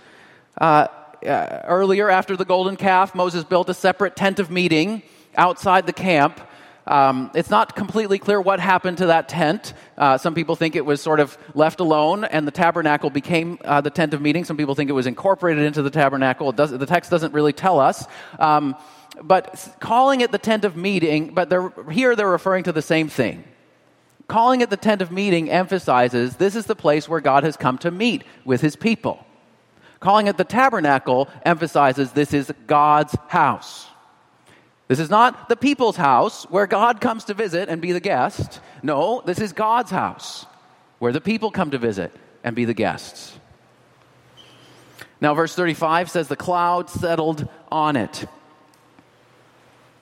uh, 0.59 0.87
uh, 1.25 1.61
earlier, 1.65 2.09
after 2.09 2.35
the 2.35 2.45
golden 2.45 2.75
calf, 2.75 3.15
Moses 3.15 3.43
built 3.43 3.69
a 3.69 3.73
separate 3.73 4.15
tent 4.15 4.39
of 4.39 4.51
meeting 4.51 5.03
outside 5.35 5.85
the 5.85 5.93
camp. 5.93 6.39
Um, 6.85 7.31
it's 7.33 7.49
not 7.49 7.75
completely 7.75 8.19
clear 8.19 8.41
what 8.41 8.59
happened 8.59 8.97
to 8.97 9.05
that 9.07 9.29
tent. 9.29 9.73
Uh, 9.97 10.17
some 10.17 10.35
people 10.35 10.55
think 10.55 10.75
it 10.75 10.85
was 10.85 11.01
sort 11.01 11.19
of 11.19 11.37
left 11.53 11.79
alone 11.79 12.25
and 12.25 12.45
the 12.45 12.51
tabernacle 12.51 13.09
became 13.09 13.57
uh, 13.63 13.79
the 13.79 13.89
tent 13.89 14.13
of 14.13 14.21
meeting. 14.21 14.43
Some 14.43 14.57
people 14.57 14.75
think 14.75 14.89
it 14.89 14.93
was 14.93 15.07
incorporated 15.07 15.63
into 15.63 15.81
the 15.81 15.89
tabernacle. 15.89 16.51
the 16.51 16.85
text 16.85 17.09
doesn't 17.09 17.33
really 17.33 17.53
tell 17.53 17.79
us. 17.79 18.05
Um, 18.37 18.75
but 19.21 19.75
calling 19.79 20.21
it 20.21 20.31
the 20.31 20.37
tent 20.37 20.65
of 20.65 20.75
meeting, 20.75 21.33
but 21.33 21.49
they're, 21.49 21.71
here 21.91 22.15
they're 22.15 22.29
referring 22.29 22.63
to 22.63 22.71
the 22.71 22.81
same 22.81 23.07
thing. 23.07 23.45
Calling 24.27 24.61
it 24.61 24.69
the 24.69 24.77
tent 24.77 25.01
of 25.01 25.11
meeting 25.11 25.49
emphasizes 25.49 26.37
this 26.37 26.55
is 26.55 26.65
the 26.65 26.75
place 26.75 27.07
where 27.07 27.21
God 27.21 27.43
has 27.43 27.55
come 27.55 27.77
to 27.79 27.91
meet 27.91 28.23
with 28.43 28.61
his 28.61 28.75
people. 28.75 29.25
Calling 29.99 30.27
it 30.27 30.37
the 30.37 30.43
tabernacle 30.43 31.29
emphasizes 31.45 32.11
this 32.11 32.33
is 32.33 32.51
God's 32.67 33.15
house. 33.27 33.87
This 34.87 34.99
is 34.99 35.09
not 35.09 35.49
the 35.49 35.55
people's 35.55 35.95
house 35.95 36.43
where 36.45 36.67
God 36.67 36.99
comes 36.99 37.25
to 37.25 37.33
visit 37.33 37.69
and 37.69 37.81
be 37.81 37.91
the 37.91 37.99
guest. 37.99 38.59
No, 38.81 39.21
this 39.25 39.39
is 39.39 39.53
God's 39.53 39.91
house 39.91 40.45
where 40.99 41.13
the 41.13 41.21
people 41.21 41.51
come 41.51 41.71
to 41.71 41.77
visit 41.77 42.11
and 42.43 42.55
be 42.55 42.65
the 42.65 42.73
guests. 42.73 43.37
Now, 45.21 45.33
verse 45.33 45.55
35 45.55 46.09
says, 46.09 46.27
The 46.27 46.35
cloud 46.35 46.89
settled 46.89 47.47
on 47.71 47.95
it. 47.95 48.25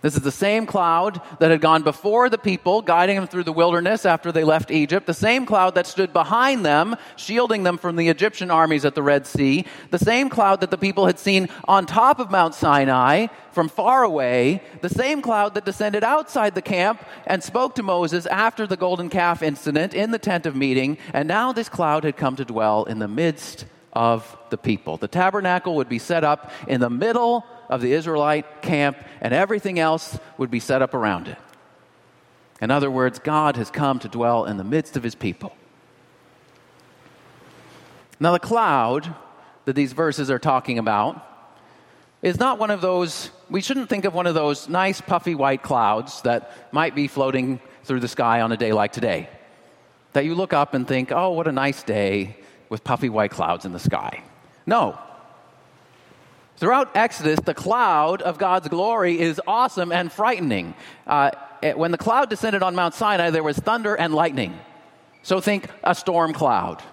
This 0.02 0.16
is 0.16 0.22
the 0.22 0.32
same 0.32 0.66
cloud 0.66 1.22
that 1.40 1.52
had 1.52 1.62
gone 1.62 1.84
before 1.84 2.30
the 2.30 2.38
people, 2.38 2.82
guiding 2.82 3.18
them 3.18 3.28
through 3.28 3.44
the 3.44 3.54
wilderness 3.54 4.06
after 4.06 4.32
they 4.32 4.44
left 4.44 4.72
Egypt. 4.72 5.06
The 5.06 5.14
same 5.14 5.46
cloud 5.46 5.76
that 5.76 5.86
stood 5.86 6.12
behind 6.12 6.66
them, 6.66 6.96
shielding 7.16 7.64
them 7.64 7.78
from 7.78 7.96
the 7.96 8.10
Egyptian 8.10 8.50
armies 8.50 8.84
at 8.84 8.96
the 8.96 9.04
Red 9.04 9.28
Sea. 9.28 9.66
The 9.92 10.00
same 10.00 10.30
cloud 10.30 10.62
that 10.62 10.72
the 10.72 10.78
people 10.78 11.06
had 11.06 11.20
seen 11.20 11.50
on 11.66 11.86
top 11.86 12.20
of 12.20 12.32
Mount 12.32 12.56
Sinai 12.56 13.28
from 13.52 13.70
far 13.70 14.04
away. 14.04 14.64
The 14.82 14.90
same 14.90 15.22
cloud 15.22 15.54
that 15.54 15.66
descended 15.66 16.04
outside 16.04 16.56
the 16.56 16.62
camp 16.64 17.06
and 17.28 17.44
spoke 17.44 17.76
to 17.76 17.84
Moses 17.84 18.26
after 18.26 18.66
the 18.66 18.78
golden 18.78 19.10
calf 19.10 19.44
incident 19.44 19.94
in 19.94 20.10
the 20.10 20.20
tent 20.20 20.48
of 20.48 20.56
meeting. 20.56 20.98
And 21.14 21.28
now 21.28 21.52
this 21.52 21.70
cloud 21.70 22.06
had 22.06 22.18
come 22.18 22.36
to 22.38 22.46
dwell 22.46 22.86
in 22.86 22.98
the 22.98 23.08
midst 23.08 23.66
of 23.94 24.38
the 24.50 24.58
people. 24.58 24.98
The 24.98 25.08
tabernacle 25.08 25.76
would 25.76 25.90
be 25.90 26.00
set 26.00 26.24
up 26.24 26.52
in 26.68 26.80
the 26.82 26.90
middle 26.90 27.46
of 27.72 27.82
the 27.82 27.94
Israelite 27.94 28.62
camp, 28.62 28.98
and 29.22 29.34
everything 29.34 29.80
else 29.80 30.20
would 30.38 30.52
be 30.52 30.60
set 30.60 30.82
up 30.82 30.94
around 30.94 31.30
it. 31.30 31.38
In 32.62 32.70
other 32.70 32.92
words, 32.92 33.18
God 33.18 33.56
has 33.56 33.72
come 33.72 33.98
to 34.00 34.10
dwell 34.10 34.46
in 34.46 34.58
the 34.58 34.64
midst 34.64 34.98
of 34.98 35.04
his 35.04 35.16
people. 35.16 35.56
Now, 38.20 38.34
the 38.34 38.40
cloud 38.40 39.16
that 39.66 39.74
these 39.74 39.94
verses 39.94 40.30
are 40.30 40.38
talking 40.38 40.78
about 40.78 41.26
is 42.22 42.38
not 42.38 42.60
one 42.60 42.70
of 42.70 42.82
those, 42.82 43.32
we 43.50 43.62
shouldn't 43.62 43.90
think 43.90 44.06
of 44.06 44.14
one 44.14 44.28
of 44.28 44.36
those 44.36 44.70
nice, 44.70 45.02
puffy 45.02 45.34
white 45.34 45.64
clouds 45.64 46.22
that 46.22 46.72
might 46.72 46.94
be 46.94 47.08
floating 47.08 47.60
through 47.84 48.02
the 48.02 48.08
sky 48.08 48.42
on 48.42 48.52
a 48.52 48.58
day 48.58 48.74
like 48.74 48.92
today. 48.92 49.28
That 50.14 50.26
you 50.26 50.36
look 50.36 50.54
up 50.54 50.74
and 50.74 50.88
think, 50.88 51.12
oh, 51.12 51.32
what 51.32 51.48
a 51.48 51.52
nice 51.52 51.82
day 51.82 52.36
with 52.70 52.84
puffy 52.84 53.10
white 53.10 53.32
clouds 53.32 53.66
in 53.66 53.72
the 53.72 53.80
sky. 53.80 54.24
No, 54.68 55.00
Throughout 56.62 56.96
Exodus, 56.96 57.40
the 57.40 57.56
cloud 57.56 58.22
of 58.22 58.38
God's 58.38 58.68
glory 58.68 59.20
is 59.20 59.42
awesome 59.48 59.92
and 59.92 60.12
frightening. 60.12 60.76
Uh, 61.08 61.32
when 61.74 61.90
the 61.90 61.98
cloud 61.98 62.30
descended 62.30 62.62
on 62.62 62.76
Mount 62.76 62.94
Sinai, 62.94 63.32
there 63.32 63.42
was 63.42 63.58
thunder 63.58 63.96
and 63.96 64.14
lightning. 64.14 64.56
So 65.24 65.42
think 65.42 65.66
a 65.84 65.96
storm 65.96 66.34
cloud. 66.34 66.84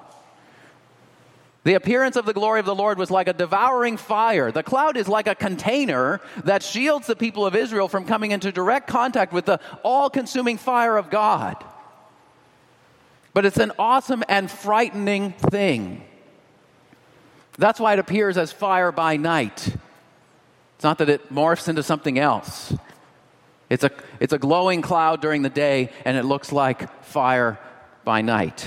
The 1.64 1.74
appearance 1.74 2.16
of 2.16 2.24
the 2.24 2.32
glory 2.32 2.60
of 2.60 2.64
the 2.64 2.74
Lord 2.74 2.96
was 2.96 3.10
like 3.10 3.28
a 3.28 3.34
devouring 3.34 3.98
fire. 3.98 4.50
The 4.50 4.62
cloud 4.62 4.96
is 4.96 5.06
like 5.06 5.26
a 5.26 5.34
container 5.34 6.22
that 6.44 6.62
shields 6.62 7.06
the 7.06 7.14
people 7.14 7.44
of 7.44 7.54
Israel 7.54 7.88
from 7.88 8.06
coming 8.06 8.30
into 8.30 8.50
direct 8.50 8.86
contact 8.86 9.34
with 9.34 9.44
the 9.44 9.60
all 9.82 10.08
consuming 10.08 10.56
fire 10.56 10.96
of 10.96 11.10
God. 11.10 11.62
But 13.34 13.44
it's 13.44 13.58
an 13.58 13.72
awesome 13.78 14.24
and 14.30 14.50
frightening 14.50 15.32
thing. 15.32 16.07
That's 17.58 17.80
why 17.80 17.94
it 17.94 17.98
appears 17.98 18.38
as 18.38 18.52
fire 18.52 18.92
by 18.92 19.16
night. 19.16 19.76
It's 20.76 20.84
not 20.84 20.98
that 20.98 21.08
it 21.08 21.34
morphs 21.34 21.68
into 21.68 21.82
something 21.82 22.18
else. 22.18 22.72
It's 23.68 23.82
a, 23.82 23.90
it's 24.20 24.32
a 24.32 24.38
glowing 24.38 24.80
cloud 24.80 25.20
during 25.20 25.42
the 25.42 25.50
day, 25.50 25.90
and 26.04 26.16
it 26.16 26.24
looks 26.24 26.52
like 26.52 27.04
fire 27.04 27.58
by 28.04 28.22
night. 28.22 28.66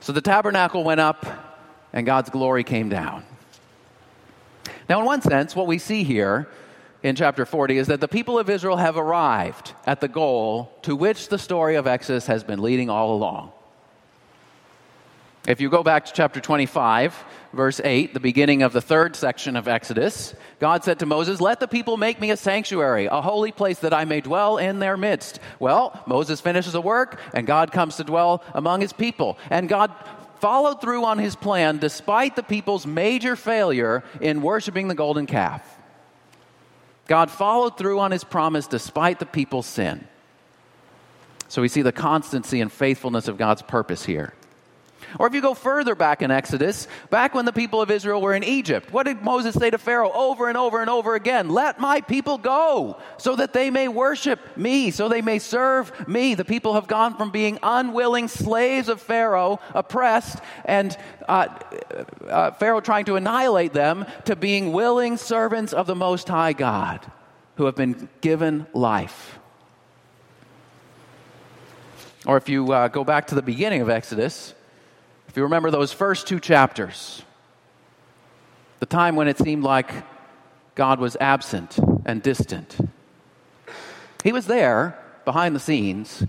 So 0.00 0.12
the 0.12 0.20
tabernacle 0.20 0.84
went 0.84 1.00
up, 1.00 1.26
and 1.92 2.06
God's 2.06 2.30
glory 2.30 2.62
came 2.62 2.88
down. 2.88 3.24
Now, 4.88 5.00
in 5.00 5.04
one 5.04 5.20
sense, 5.20 5.54
what 5.56 5.66
we 5.66 5.78
see 5.78 6.04
here 6.04 6.48
in 7.02 7.16
chapter 7.16 7.44
40 7.44 7.78
is 7.78 7.86
that 7.88 8.00
the 8.00 8.08
people 8.08 8.38
of 8.38 8.48
Israel 8.48 8.76
have 8.76 8.96
arrived 8.96 9.74
at 9.84 10.00
the 10.00 10.08
goal 10.08 10.72
to 10.82 10.96
which 10.96 11.28
the 11.28 11.38
story 11.38 11.74
of 11.74 11.86
Exodus 11.86 12.26
has 12.26 12.44
been 12.44 12.62
leading 12.62 12.88
all 12.88 13.14
along. 13.14 13.52
If 15.46 15.60
you 15.60 15.70
go 15.70 15.82
back 15.82 16.04
to 16.06 16.12
chapter 16.12 16.40
25, 16.40 17.24
verse 17.52 17.80
8, 17.82 18.14
the 18.14 18.20
beginning 18.20 18.62
of 18.62 18.72
the 18.72 18.80
third 18.80 19.16
section 19.16 19.56
of 19.56 19.68
Exodus, 19.68 20.34
God 20.60 20.84
said 20.84 20.98
to 21.00 21.06
Moses, 21.06 21.40
Let 21.40 21.60
the 21.60 21.68
people 21.68 21.96
make 21.96 22.20
me 22.20 22.30
a 22.30 22.36
sanctuary, 22.36 23.06
a 23.06 23.20
holy 23.20 23.52
place 23.52 23.78
that 23.80 23.94
I 23.94 24.04
may 24.04 24.20
dwell 24.20 24.58
in 24.58 24.78
their 24.78 24.96
midst. 24.96 25.40
Well, 25.58 26.02
Moses 26.06 26.40
finishes 26.40 26.72
the 26.72 26.80
work, 26.80 27.20
and 27.34 27.46
God 27.46 27.72
comes 27.72 27.96
to 27.96 28.04
dwell 28.04 28.42
among 28.54 28.80
his 28.80 28.92
people. 28.92 29.38
And 29.50 29.68
God 29.68 29.92
followed 30.40 30.80
through 30.80 31.04
on 31.04 31.18
his 31.18 31.34
plan 31.34 31.78
despite 31.78 32.36
the 32.36 32.42
people's 32.42 32.86
major 32.86 33.36
failure 33.36 34.04
in 34.20 34.42
worshiping 34.42 34.88
the 34.88 34.94
golden 34.94 35.26
calf. 35.26 35.78
God 37.06 37.30
followed 37.30 37.78
through 37.78 37.98
on 38.00 38.10
his 38.10 38.24
promise 38.24 38.66
despite 38.66 39.18
the 39.18 39.26
people's 39.26 39.66
sin. 39.66 40.06
So 41.48 41.62
we 41.62 41.68
see 41.68 41.82
the 41.82 41.92
constancy 41.92 42.60
and 42.60 42.70
faithfulness 42.70 43.26
of 43.26 43.38
God's 43.38 43.62
purpose 43.62 44.04
here. 44.04 44.34
Or 45.18 45.26
if 45.26 45.34
you 45.34 45.40
go 45.40 45.54
further 45.54 45.94
back 45.94 46.22
in 46.22 46.30
Exodus, 46.30 46.88
back 47.10 47.34
when 47.34 47.44
the 47.44 47.52
people 47.52 47.80
of 47.80 47.90
Israel 47.90 48.20
were 48.20 48.34
in 48.34 48.44
Egypt, 48.44 48.92
what 48.92 49.04
did 49.04 49.22
Moses 49.22 49.54
say 49.54 49.70
to 49.70 49.78
Pharaoh 49.78 50.12
over 50.12 50.48
and 50.48 50.56
over 50.56 50.80
and 50.80 50.90
over 50.90 51.14
again? 51.14 51.48
Let 51.48 51.80
my 51.80 52.00
people 52.00 52.38
go 52.38 52.98
so 53.16 53.36
that 53.36 53.52
they 53.52 53.70
may 53.70 53.88
worship 53.88 54.40
me, 54.56 54.90
so 54.90 55.08
they 55.08 55.22
may 55.22 55.38
serve 55.38 56.08
me. 56.08 56.34
The 56.34 56.44
people 56.44 56.74
have 56.74 56.86
gone 56.86 57.16
from 57.16 57.30
being 57.30 57.58
unwilling 57.62 58.28
slaves 58.28 58.88
of 58.88 59.00
Pharaoh, 59.00 59.60
oppressed, 59.74 60.38
and 60.64 60.96
uh, 61.28 61.48
uh, 62.28 62.50
Pharaoh 62.52 62.80
trying 62.80 63.06
to 63.06 63.16
annihilate 63.16 63.72
them, 63.72 64.04
to 64.24 64.36
being 64.36 64.72
willing 64.72 65.16
servants 65.16 65.72
of 65.72 65.86
the 65.86 65.94
Most 65.94 66.28
High 66.28 66.52
God 66.52 67.10
who 67.56 67.64
have 67.64 67.74
been 67.74 68.08
given 68.20 68.66
life. 68.72 69.38
Or 72.26 72.36
if 72.36 72.48
you 72.48 72.72
uh, 72.72 72.88
go 72.88 73.04
back 73.04 73.28
to 73.28 73.34
the 73.34 73.42
beginning 73.42 73.80
of 73.80 73.88
Exodus, 73.88 74.54
if 75.28 75.36
you 75.36 75.42
remember 75.42 75.70
those 75.70 75.92
first 75.92 76.26
two 76.26 76.40
chapters, 76.40 77.22
the 78.80 78.86
time 78.86 79.14
when 79.14 79.28
it 79.28 79.38
seemed 79.38 79.62
like 79.62 79.90
God 80.74 80.98
was 80.98 81.16
absent 81.20 81.78
and 82.06 82.22
distant, 82.22 82.78
He 84.24 84.32
was 84.32 84.46
there 84.46 84.98
behind 85.24 85.54
the 85.54 85.60
scenes, 85.60 86.24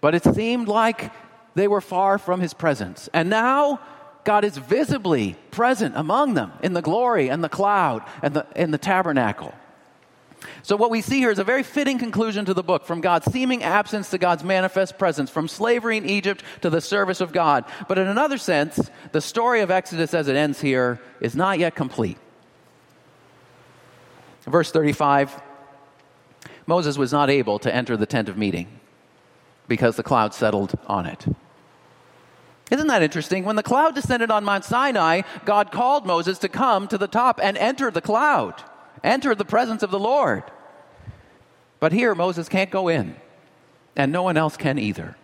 but 0.00 0.14
it 0.14 0.24
seemed 0.24 0.68
like 0.68 1.12
they 1.54 1.68
were 1.68 1.80
far 1.80 2.18
from 2.18 2.40
His 2.40 2.54
presence. 2.54 3.08
And 3.12 3.28
now, 3.28 3.80
God 4.24 4.44
is 4.44 4.56
visibly 4.56 5.36
present 5.50 5.94
among 5.96 6.34
them 6.34 6.52
in 6.62 6.72
the 6.72 6.82
glory 6.82 7.28
and 7.28 7.42
the 7.42 7.48
cloud 7.48 8.02
and 8.22 8.34
the, 8.34 8.46
in 8.54 8.70
the 8.70 8.78
tabernacle. 8.78 9.54
So, 10.62 10.76
what 10.76 10.90
we 10.90 11.00
see 11.00 11.18
here 11.18 11.30
is 11.30 11.38
a 11.38 11.44
very 11.44 11.62
fitting 11.62 11.98
conclusion 11.98 12.44
to 12.44 12.54
the 12.54 12.62
book 12.62 12.84
from 12.84 13.00
God's 13.00 13.30
seeming 13.32 13.62
absence 13.62 14.10
to 14.10 14.18
God's 14.18 14.44
manifest 14.44 14.98
presence, 14.98 15.30
from 15.30 15.48
slavery 15.48 15.96
in 15.96 16.08
Egypt 16.08 16.42
to 16.62 16.70
the 16.70 16.80
service 16.80 17.20
of 17.20 17.32
God. 17.32 17.64
But 17.88 17.98
in 17.98 18.06
another 18.06 18.38
sense, 18.38 18.90
the 19.12 19.20
story 19.20 19.60
of 19.60 19.70
Exodus 19.70 20.14
as 20.14 20.28
it 20.28 20.36
ends 20.36 20.60
here 20.60 21.00
is 21.20 21.34
not 21.34 21.58
yet 21.58 21.74
complete. 21.74 22.18
Verse 24.42 24.70
35 24.70 25.42
Moses 26.66 26.98
was 26.98 27.12
not 27.12 27.30
able 27.30 27.58
to 27.60 27.74
enter 27.74 27.96
the 27.96 28.06
tent 28.06 28.28
of 28.28 28.36
meeting 28.36 28.68
because 29.68 29.96
the 29.96 30.02
cloud 30.02 30.34
settled 30.34 30.78
on 30.86 31.06
it. 31.06 31.26
Isn't 32.70 32.88
that 32.88 33.02
interesting? 33.02 33.44
When 33.44 33.56
the 33.56 33.62
cloud 33.62 33.94
descended 33.94 34.30
on 34.30 34.44
Mount 34.44 34.64
Sinai, 34.64 35.22
God 35.46 35.72
called 35.72 36.06
Moses 36.06 36.38
to 36.40 36.48
come 36.48 36.86
to 36.88 36.98
the 36.98 37.06
top 37.06 37.40
and 37.42 37.56
enter 37.56 37.90
the 37.90 38.02
cloud, 38.02 38.62
enter 39.02 39.34
the 39.34 39.44
presence 39.44 39.82
of 39.82 39.90
the 39.90 39.98
Lord. 39.98 40.44
But 41.80 41.92
here, 41.92 42.14
Moses 42.14 42.48
can't 42.48 42.70
go 42.70 42.88
in, 42.88 43.14
and 43.96 44.10
no 44.12 44.22
one 44.22 44.36
else 44.36 44.56
can 44.56 44.78
either. 44.78 45.16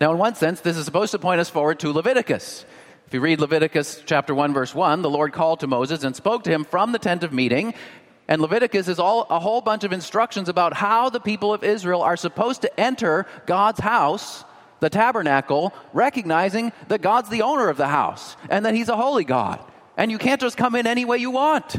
Now, 0.00 0.12
in 0.12 0.18
one 0.18 0.34
sense, 0.34 0.60
this 0.60 0.76
is 0.76 0.84
supposed 0.84 1.12
to 1.12 1.18
point 1.18 1.40
us 1.40 1.50
forward 1.50 1.80
to 1.80 1.92
Leviticus. 1.92 2.64
If 3.06 3.14
you 3.14 3.20
read 3.20 3.40
Leviticus 3.40 4.02
chapter 4.06 4.34
1, 4.34 4.52
verse 4.52 4.74
1, 4.74 5.02
the 5.02 5.10
Lord 5.10 5.32
called 5.32 5.60
to 5.60 5.66
Moses 5.66 6.04
and 6.04 6.16
spoke 6.16 6.44
to 6.44 6.50
him 6.50 6.64
from 6.64 6.92
the 6.92 6.98
tent 6.98 7.22
of 7.22 7.32
meeting. 7.32 7.74
And 8.26 8.40
Leviticus 8.40 8.88
is 8.88 8.98
all, 8.98 9.26
a 9.28 9.38
whole 9.38 9.60
bunch 9.60 9.84
of 9.84 9.92
instructions 9.92 10.48
about 10.48 10.74
how 10.74 11.10
the 11.10 11.20
people 11.20 11.52
of 11.52 11.62
Israel 11.62 12.02
are 12.02 12.16
supposed 12.16 12.62
to 12.62 12.80
enter 12.80 13.26
God's 13.46 13.80
house, 13.80 14.44
the 14.80 14.88
tabernacle, 14.88 15.74
recognizing 15.92 16.72
that 16.88 17.02
God's 17.02 17.28
the 17.28 17.42
owner 17.42 17.68
of 17.68 17.76
the 17.76 17.88
house 17.88 18.36
and 18.48 18.64
that 18.64 18.74
He's 18.74 18.88
a 18.88 18.96
holy 18.96 19.24
God. 19.24 19.60
And 19.96 20.10
you 20.10 20.18
can't 20.18 20.40
just 20.40 20.56
come 20.56 20.74
in 20.74 20.86
any 20.86 21.04
way 21.04 21.18
you 21.18 21.30
want. 21.30 21.76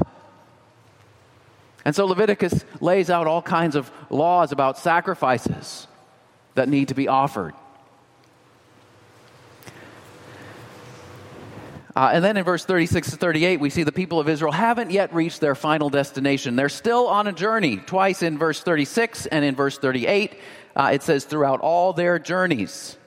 And 1.85 1.95
so 1.95 2.05
Leviticus 2.05 2.65
lays 2.81 3.11
out 3.11 3.27
all 3.27 3.43
kinds 3.43 3.75
of 3.75 3.91
laws 4.09 4.51
about 4.51 4.79
sacrifices 4.79 5.87
that 6.55 6.67
need 6.67 6.87
to 6.87 6.95
be 6.95 7.07
offered. 7.07 7.53
Uh, 11.95 12.09
and 12.11 12.25
then 12.25 12.35
in 12.35 12.43
verse 12.43 12.65
36 12.65 13.11
to 13.11 13.15
38, 13.15 13.61
we 13.61 13.69
see 13.69 13.83
the 13.83 13.91
people 13.91 14.19
of 14.19 14.27
Israel 14.27 14.51
haven't 14.51 14.91
yet 14.91 15.13
reached 15.13 15.39
their 15.39 15.55
final 15.55 15.89
destination. 15.89 16.57
They're 16.57 16.67
still 16.67 17.07
on 17.07 17.27
a 17.27 17.31
journey. 17.31 17.77
Twice 17.77 18.21
in 18.21 18.37
verse 18.37 18.61
36 18.61 19.27
and 19.27 19.45
in 19.45 19.55
verse 19.55 19.77
38, 19.77 20.37
uh, 20.75 20.89
it 20.91 21.03
says, 21.03 21.23
throughout 21.23 21.61
all 21.61 21.93
their 21.93 22.19
journeys. 22.19 22.97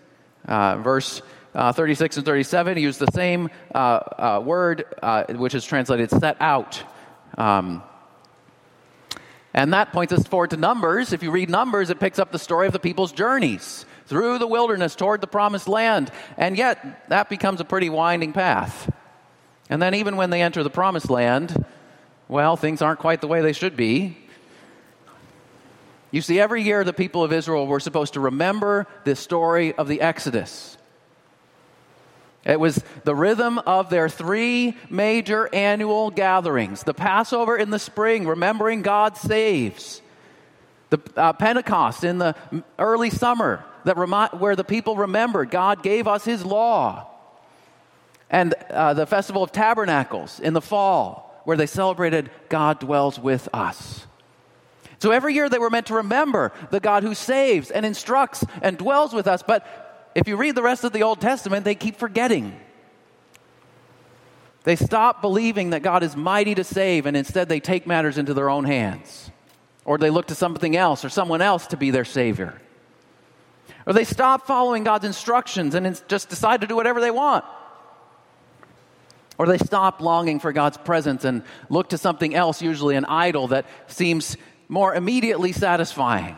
Uh, 0.47 0.77
verse 0.79 1.21
uh, 1.55 1.73
36 1.73 2.19
and 2.19 2.25
37 2.25 2.79
use 2.79 2.97
the 2.97 3.11
same 3.13 3.51
uh, 3.75 3.79
uh, 3.79 4.43
word, 4.43 4.85
which 5.31 5.55
is 5.55 5.65
translated 5.65 6.11
set 6.11 6.37
out. 6.41 6.83
Um, 7.37 7.83
and 9.55 9.73
that 9.73 9.93
points 9.93 10.13
us 10.13 10.27
forward 10.27 10.51
to 10.51 10.57
Numbers. 10.57 11.13
If 11.13 11.23
you 11.23 11.31
read 11.31 11.51
Numbers, 11.51 11.91
it 11.91 12.01
picks 12.01 12.19
up 12.19 12.33
the 12.33 12.39
story 12.39 12.67
of 12.67 12.73
the 12.73 12.79
people's 12.79 13.13
journeys 13.13 13.87
through 14.07 14.39
the 14.39 14.47
wilderness 14.47 14.95
toward 14.95 15.21
the 15.21 15.27
promised 15.27 15.69
land. 15.69 16.11
And 16.37 16.57
yet, 16.57 17.09
that 17.09 17.29
becomes 17.29 17.61
a 17.61 17.65
pretty 17.65 17.91
winding 17.91 18.33
path. 18.33 18.93
And 19.71 19.83
then, 19.83 19.95
even 19.95 20.17
when 20.17 20.31
they 20.31 20.43
enter 20.43 20.63
the 20.63 20.71
promised 20.71 21.11
land, 21.11 21.65
well, 22.27 22.57
things 22.57 22.83
aren't 22.83 23.01
quite 23.01 23.21
the 23.21 23.27
way 23.27 23.43
they 23.43 23.53
should 23.53 23.77
be. 23.77 24.17
You 26.11 26.23
see, 26.23 26.41
every 26.41 26.63
year 26.63 26.85
the 26.85 26.95
people 26.95 27.23
of 27.23 27.35
Israel 27.35 27.67
were 27.67 27.81
supposed 27.81 28.15
to 28.15 28.21
remember 28.21 28.87
this 29.05 29.21
story 29.21 29.75
of 29.75 29.89
the 29.89 30.01
Exodus. 30.01 30.78
It 32.49 32.59
was 32.59 32.83
the 33.05 33.15
rhythm 33.15 33.59
of 33.59 33.91
their 33.91 34.09
three 34.09 34.75
major 34.89 35.55
annual 35.55 36.11
gatherings 36.11 36.83
the 36.83 36.95
Passover 36.95 37.59
in 37.59 37.69
the 37.69 37.79
spring, 37.79 38.27
remembering 38.27 38.81
God 38.81 39.19
saves, 39.19 40.01
the 40.89 40.99
uh, 41.15 41.35
Pentecost 41.35 42.05
in 42.05 42.17
the 42.17 42.35
early 42.79 43.11
summer, 43.11 43.63
that 43.85 43.99
remind, 43.99 44.41
where 44.41 44.57
the 44.57 44.65
people 44.65 44.97
remembered 44.97 45.51
God 45.51 45.83
gave 45.83 46.09
us 46.09 46.25
His 46.25 46.43
law. 46.43 47.11
And 48.31 48.55
uh, 48.71 48.95
the 48.95 49.07
Festival 49.07 49.43
of 49.43 49.53
Tabernacles 49.53 50.41
in 50.41 50.55
the 50.55 50.63
fall, 50.63 51.43
where 51.45 51.57
they 51.57 51.67
celebrated 51.67 52.31
God 52.49 52.81
dwells 52.81 53.19
with 53.19 53.49
us. 53.53 54.07
So 55.01 55.11
every 55.11 55.35
year 55.35 55.49
they 55.51 55.59
were 55.59 55.71
meant 55.71 55.87
to 55.87 55.95
remember 55.95 56.53
the 56.71 56.81
God 56.81 57.03
who 57.03 57.15
saves 57.15 57.71
and 57.71 57.85
instructs 57.87 58.45
and 58.63 58.77
dwells 58.79 59.13
with 59.13 59.29
us. 59.29 59.43
But 59.43 59.88
if 60.19 60.27
you 60.27 60.37
read 60.37 60.57
the 60.57 60.63
rest 60.63 60.83
of 60.83 60.93
the 60.93 61.05
Old 61.05 61.21
Testament, 61.21 61.65
they 61.65 61.77
keep 61.77 61.97
forgetting. 61.97 62.59
They 64.65 64.75
stop 64.75 65.23
believing 65.23 65.71
that 65.71 65.83
God 65.83 66.03
is 66.03 66.17
mighty 66.17 66.57
to 66.57 66.65
save, 66.65 67.07
and 67.07 67.17
instead 67.17 67.49
they 67.49 67.61
take 67.61 67.87
matters 67.87 68.19
into 68.19 68.35
their 68.35 68.51
own 68.51 68.65
hands. 68.65 69.31
Or 69.85 69.97
they 69.97 70.11
look 70.11 70.27
to 70.27 70.35
something 70.35 70.77
else 70.77 71.05
or 71.05 71.09
someone 71.09 71.41
else 71.41 71.69
to 71.69 71.77
be 71.77 71.93
their 71.93 72.05
Savior. 72.05 72.61
Or 73.87 73.93
they 73.93 74.05
stop 74.05 74.47
following 74.47 74.83
God's 74.83 75.05
instructions 75.05 75.77
and 75.77 76.03
just 76.09 76.29
decide 76.29 76.63
to 76.63 76.67
do 76.67 76.75
whatever 76.75 77.01
they 77.01 77.13
want. 77.13 77.45
Or 79.39 79.47
they 79.47 79.57
stop 79.57 80.01
longing 80.01 80.41
for 80.41 80.53
God's 80.53 80.77
presence 80.79 81.25
and 81.25 81.45
look 81.71 81.91
to 81.91 81.99
something 81.99 82.35
else, 82.35 82.61
usually 82.61 82.97
an 82.97 83.05
idol, 83.05 83.47
that 83.49 83.67
seems 83.87 84.37
more 84.69 84.97
immediately 84.97 85.53
satisfying. 85.53 86.37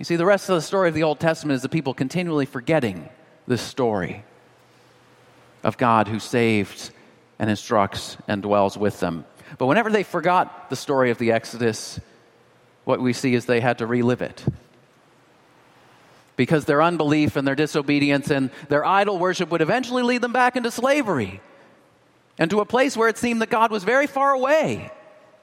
You 0.00 0.04
see, 0.04 0.16
the 0.16 0.24
rest 0.24 0.48
of 0.48 0.54
the 0.54 0.62
story 0.62 0.88
of 0.88 0.94
the 0.94 1.02
Old 1.02 1.20
Testament 1.20 1.56
is 1.56 1.62
the 1.62 1.68
people 1.68 1.92
continually 1.92 2.46
forgetting 2.46 3.10
this 3.46 3.60
story 3.60 4.24
of 5.62 5.76
God 5.76 6.08
who 6.08 6.18
saves 6.18 6.90
and 7.38 7.50
instructs 7.50 8.16
and 8.26 8.40
dwells 8.40 8.78
with 8.78 8.98
them. 9.00 9.26
But 9.58 9.66
whenever 9.66 9.90
they 9.90 10.02
forgot 10.02 10.70
the 10.70 10.74
story 10.74 11.10
of 11.10 11.18
the 11.18 11.32
Exodus, 11.32 12.00
what 12.84 13.02
we 13.02 13.12
see 13.12 13.34
is 13.34 13.44
they 13.44 13.60
had 13.60 13.76
to 13.76 13.86
relive 13.86 14.22
it 14.22 14.42
because 16.34 16.64
their 16.64 16.80
unbelief 16.80 17.36
and 17.36 17.46
their 17.46 17.54
disobedience 17.54 18.30
and 18.30 18.50
their 18.70 18.86
idol 18.86 19.18
worship 19.18 19.50
would 19.50 19.60
eventually 19.60 20.02
lead 20.02 20.22
them 20.22 20.32
back 20.32 20.56
into 20.56 20.70
slavery 20.70 21.42
and 22.38 22.50
to 22.50 22.60
a 22.60 22.64
place 22.64 22.96
where 22.96 23.10
it 23.10 23.18
seemed 23.18 23.42
that 23.42 23.50
God 23.50 23.70
was 23.70 23.84
very 23.84 24.06
far 24.06 24.32
away 24.32 24.90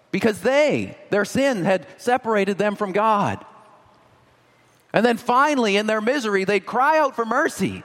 because 0.09 0.41
they, 0.41 0.97
their 1.11 1.25
sin, 1.25 1.63
had 1.63 1.85
separated 1.97 2.57
them 2.57 2.75
from 2.75 2.91
God. 2.91 3.45
And 4.97 5.05
then 5.05 5.17
finally, 5.17 5.77
in 5.77 5.85
their 5.85 6.01
misery, 6.01 6.43
they'd 6.43 6.65
cry 6.65 6.97
out 6.97 7.15
for 7.15 7.23
mercy, 7.23 7.83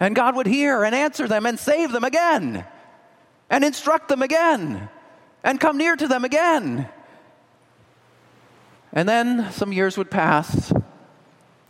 and 0.00 0.16
God 0.16 0.34
would 0.34 0.46
hear 0.46 0.82
and 0.82 0.94
answer 0.94 1.28
them 1.28 1.44
and 1.44 1.58
save 1.58 1.92
them 1.92 2.04
again, 2.04 2.64
and 3.50 3.62
instruct 3.62 4.08
them 4.08 4.22
again, 4.22 4.88
and 5.44 5.60
come 5.60 5.76
near 5.76 5.94
to 5.94 6.08
them 6.08 6.24
again. 6.24 6.88
And 8.94 9.06
then 9.06 9.52
some 9.52 9.74
years 9.74 9.98
would 9.98 10.10
pass, 10.10 10.72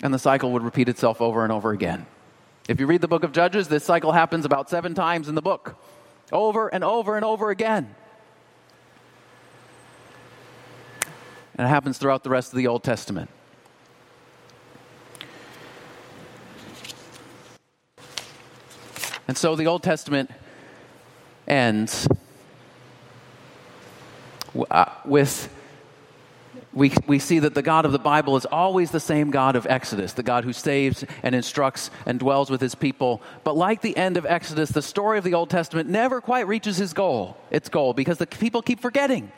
and 0.01 0.15
the 0.15 0.19
cycle 0.21 0.53
would 0.53 0.63
repeat 0.63 0.89
itself 0.89 1.21
over 1.21 1.43
and 1.43 1.53
over 1.53 1.73
again. 1.73 2.07
If 2.69 2.79
you 2.79 2.87
read 2.87 3.01
the 3.01 3.09
book 3.09 3.25
of 3.25 3.33
Judges, 3.33 3.67
this 3.67 3.83
cycle 3.83 4.13
happens 4.13 4.45
about 4.45 4.71
seven 4.71 4.95
times 4.95 5.29
in 5.29 5.35
the 5.35 5.43
book, 5.43 5.75
over 6.31 6.69
and 6.69 6.85
over 6.85 7.17
and 7.17 7.25
over 7.25 7.51
again. 7.51 7.97
And 11.57 11.67
it 11.67 11.69
happens 11.69 11.99
throughout 11.99 12.23
the 12.23 12.31
rest 12.31 12.53
of 12.53 12.57
the 12.59 12.69
Old 12.69 12.85
Testament. 12.85 13.29
And 19.29 19.37
so 19.37 19.55
the 19.55 19.67
Old 19.67 19.83
Testament 19.83 20.31
ends 21.47 22.09
uh, 24.71 24.87
with 25.05 25.55
we, 26.73 26.93
we 27.07 27.19
see 27.19 27.39
that 27.41 27.55
the 27.55 27.63
God 27.63 27.85
of 27.87 27.93
the 27.93 27.99
Bible 27.99 28.37
is 28.37 28.45
always 28.45 28.91
the 28.91 29.01
same 29.01 29.31
God 29.31 29.57
of 29.57 29.67
Exodus, 29.67 30.13
the 30.13 30.23
God 30.23 30.45
who 30.45 30.53
saves 30.53 31.05
and 31.23 31.35
instructs 31.35 31.91
and 32.07 32.21
dwells 32.21 32.51
with 32.51 32.61
his 32.61 32.75
people. 32.75 33.23
But 33.43 33.57
like 33.57 33.81
the 33.81 33.97
end 33.97 34.17
of 34.17 34.25
Exodus, 34.25 34.71
the 34.71 34.83
story 34.83 35.19
of 35.19 35.25
the 35.25 35.35
Old 35.35 35.51
Testament 35.51 35.89
never 35.89 36.21
quite 36.21 36.47
reaches 36.47 36.77
his 36.77 36.93
goal, 36.93 37.37
its 37.51 37.69
goal, 37.69 37.95
because 37.95 38.19
the 38.19 38.27
people 38.27 38.63
keep 38.63 38.81
forgetting. 38.81 39.33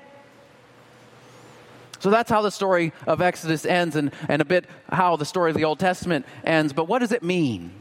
So 2.00 2.10
that's 2.10 2.30
how 2.30 2.42
the 2.42 2.50
story 2.50 2.92
of 3.06 3.20
Exodus 3.20 3.64
ends, 3.64 3.96
and, 3.96 4.10
and 4.28 4.42
a 4.42 4.44
bit 4.44 4.66
how 4.90 5.16
the 5.16 5.26
story 5.26 5.50
of 5.50 5.56
the 5.56 5.64
Old 5.64 5.78
Testament 5.78 6.26
ends. 6.44 6.72
But 6.72 6.88
what 6.88 6.98
does 6.98 7.12
it 7.12 7.22
mean? 7.22 7.72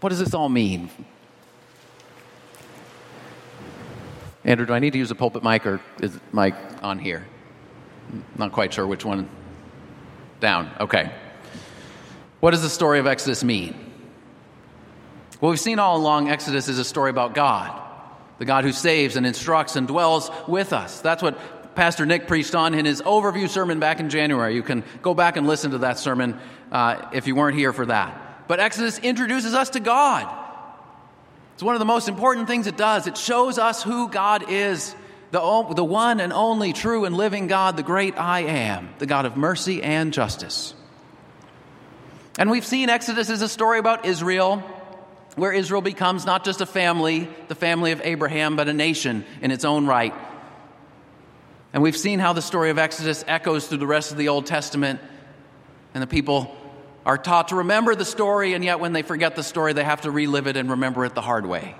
What 0.00 0.10
does 0.10 0.18
this 0.18 0.34
all 0.34 0.48
mean? 0.48 0.90
Andrew, 4.44 4.66
do 4.66 4.72
I 4.72 4.80
need 4.80 4.92
to 4.92 4.98
use 4.98 5.10
a 5.10 5.14
pulpit 5.14 5.44
mic 5.44 5.66
or 5.66 5.80
is 6.00 6.18
mic 6.32 6.54
on 6.82 6.98
here? 6.98 7.26
Not 8.36 8.52
quite 8.52 8.74
sure 8.74 8.86
which 8.86 9.04
one. 9.04 9.28
Down. 10.40 10.70
Okay. 10.80 11.12
What 12.40 12.50
does 12.50 12.62
the 12.62 12.68
story 12.68 12.98
of 12.98 13.06
Exodus 13.06 13.44
mean? 13.44 13.76
Well, 15.40 15.50
we've 15.50 15.60
seen 15.60 15.78
all 15.78 15.96
along 15.96 16.28
Exodus 16.28 16.68
is 16.68 16.78
a 16.78 16.84
story 16.84 17.10
about 17.10 17.34
God, 17.34 17.80
the 18.38 18.44
God 18.44 18.64
who 18.64 18.72
saves 18.72 19.16
and 19.16 19.24
instructs 19.26 19.76
and 19.76 19.86
dwells 19.86 20.30
with 20.48 20.72
us. 20.72 21.00
That's 21.00 21.22
what 21.22 21.74
Pastor 21.76 22.04
Nick 22.04 22.26
preached 22.26 22.54
on 22.54 22.74
in 22.74 22.84
his 22.84 23.00
overview 23.02 23.48
sermon 23.48 23.78
back 23.80 24.00
in 24.00 24.10
January. 24.10 24.54
You 24.54 24.62
can 24.62 24.84
go 25.00 25.14
back 25.14 25.36
and 25.36 25.46
listen 25.46 25.70
to 25.70 25.78
that 25.78 25.98
sermon 25.98 26.38
uh, 26.70 27.08
if 27.12 27.26
you 27.26 27.34
weren't 27.34 27.56
here 27.56 27.72
for 27.72 27.86
that. 27.86 28.46
But 28.48 28.60
Exodus 28.60 28.98
introduces 28.98 29.54
us 29.54 29.70
to 29.70 29.80
God. 29.80 30.41
It's 31.54 31.62
one 31.62 31.74
of 31.74 31.78
the 31.78 31.84
most 31.84 32.08
important 32.08 32.46
things 32.46 32.66
it 32.66 32.76
does. 32.76 33.06
It 33.06 33.16
shows 33.16 33.58
us 33.58 33.82
who 33.82 34.08
God 34.08 34.50
is 34.50 34.94
the, 35.32 35.40
the 35.74 35.84
one 35.84 36.20
and 36.20 36.32
only 36.32 36.72
true 36.72 37.04
and 37.04 37.16
living 37.16 37.46
God, 37.46 37.76
the 37.76 37.82
great 37.82 38.18
I 38.18 38.40
am, 38.40 38.90
the 38.98 39.06
God 39.06 39.24
of 39.24 39.36
mercy 39.36 39.82
and 39.82 40.12
justice. 40.12 40.74
And 42.38 42.50
we've 42.50 42.66
seen 42.66 42.88
Exodus 42.88 43.30
as 43.30 43.42
a 43.42 43.48
story 43.48 43.78
about 43.78 44.04
Israel, 44.04 44.58
where 45.36 45.52
Israel 45.52 45.80
becomes 45.80 46.26
not 46.26 46.44
just 46.44 46.60
a 46.60 46.66
family, 46.66 47.28
the 47.48 47.54
family 47.54 47.92
of 47.92 48.02
Abraham, 48.04 48.56
but 48.56 48.68
a 48.68 48.74
nation 48.74 49.24
in 49.40 49.50
its 49.50 49.64
own 49.64 49.86
right. 49.86 50.14
And 51.72 51.82
we've 51.82 51.96
seen 51.96 52.18
how 52.18 52.34
the 52.34 52.42
story 52.42 52.68
of 52.68 52.78
Exodus 52.78 53.24
echoes 53.26 53.66
through 53.66 53.78
the 53.78 53.86
rest 53.86 54.12
of 54.12 54.18
the 54.18 54.28
Old 54.28 54.44
Testament, 54.44 55.00
and 55.94 56.02
the 56.02 56.06
people 56.06 56.54
are 57.04 57.18
taught 57.18 57.48
to 57.48 57.56
remember 57.56 57.94
the 57.94 58.04
story, 58.04 58.54
and 58.54 58.64
yet 58.64 58.80
when 58.80 58.92
they 58.92 59.02
forget 59.02 59.34
the 59.34 59.42
story, 59.42 59.72
they 59.72 59.84
have 59.84 60.02
to 60.02 60.10
relive 60.10 60.46
it 60.46 60.56
and 60.56 60.70
remember 60.70 61.04
it 61.04 61.14
the 61.14 61.20
hard 61.20 61.46
way. 61.46 61.74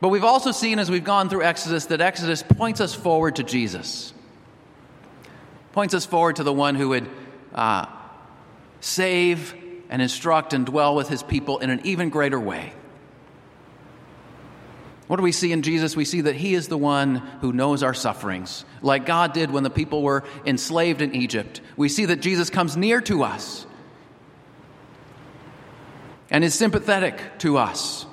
But 0.00 0.08
we've 0.08 0.24
also 0.24 0.52
seen 0.52 0.78
as 0.78 0.90
we've 0.90 1.04
gone 1.04 1.28
through 1.28 1.42
Exodus 1.42 1.86
that 1.86 2.00
Exodus 2.00 2.42
points 2.42 2.80
us 2.80 2.94
forward 2.94 3.36
to 3.36 3.42
Jesus, 3.42 4.12
points 5.72 5.94
us 5.94 6.04
forward 6.04 6.36
to 6.36 6.42
the 6.42 6.52
one 6.52 6.74
who 6.74 6.90
would 6.90 7.08
uh, 7.54 7.86
save 8.80 9.54
and 9.88 10.02
instruct 10.02 10.52
and 10.52 10.66
dwell 10.66 10.94
with 10.94 11.08
his 11.08 11.22
people 11.22 11.58
in 11.58 11.70
an 11.70 11.80
even 11.84 12.10
greater 12.10 12.38
way. 12.38 12.72
What 15.06 15.16
do 15.16 15.22
we 15.22 15.32
see 15.32 15.52
in 15.52 15.62
Jesus? 15.62 15.94
We 15.94 16.06
see 16.06 16.22
that 16.22 16.34
he 16.34 16.54
is 16.54 16.68
the 16.68 16.78
one 16.78 17.16
who 17.40 17.52
knows 17.52 17.82
our 17.82 17.94
sufferings, 17.94 18.64
like 18.80 19.06
God 19.06 19.32
did 19.32 19.50
when 19.50 19.62
the 19.62 19.70
people 19.70 20.02
were 20.02 20.24
enslaved 20.46 21.02
in 21.02 21.14
Egypt. 21.14 21.60
We 21.76 21.88
see 21.88 22.06
that 22.06 22.20
Jesus 22.20 22.50
comes 22.50 22.76
near 22.76 23.00
to 23.02 23.22
us 23.22 23.66
and 26.30 26.44
is 26.44 26.54
sympathetic 26.54 27.20
to 27.38 27.58
us. 27.58 28.06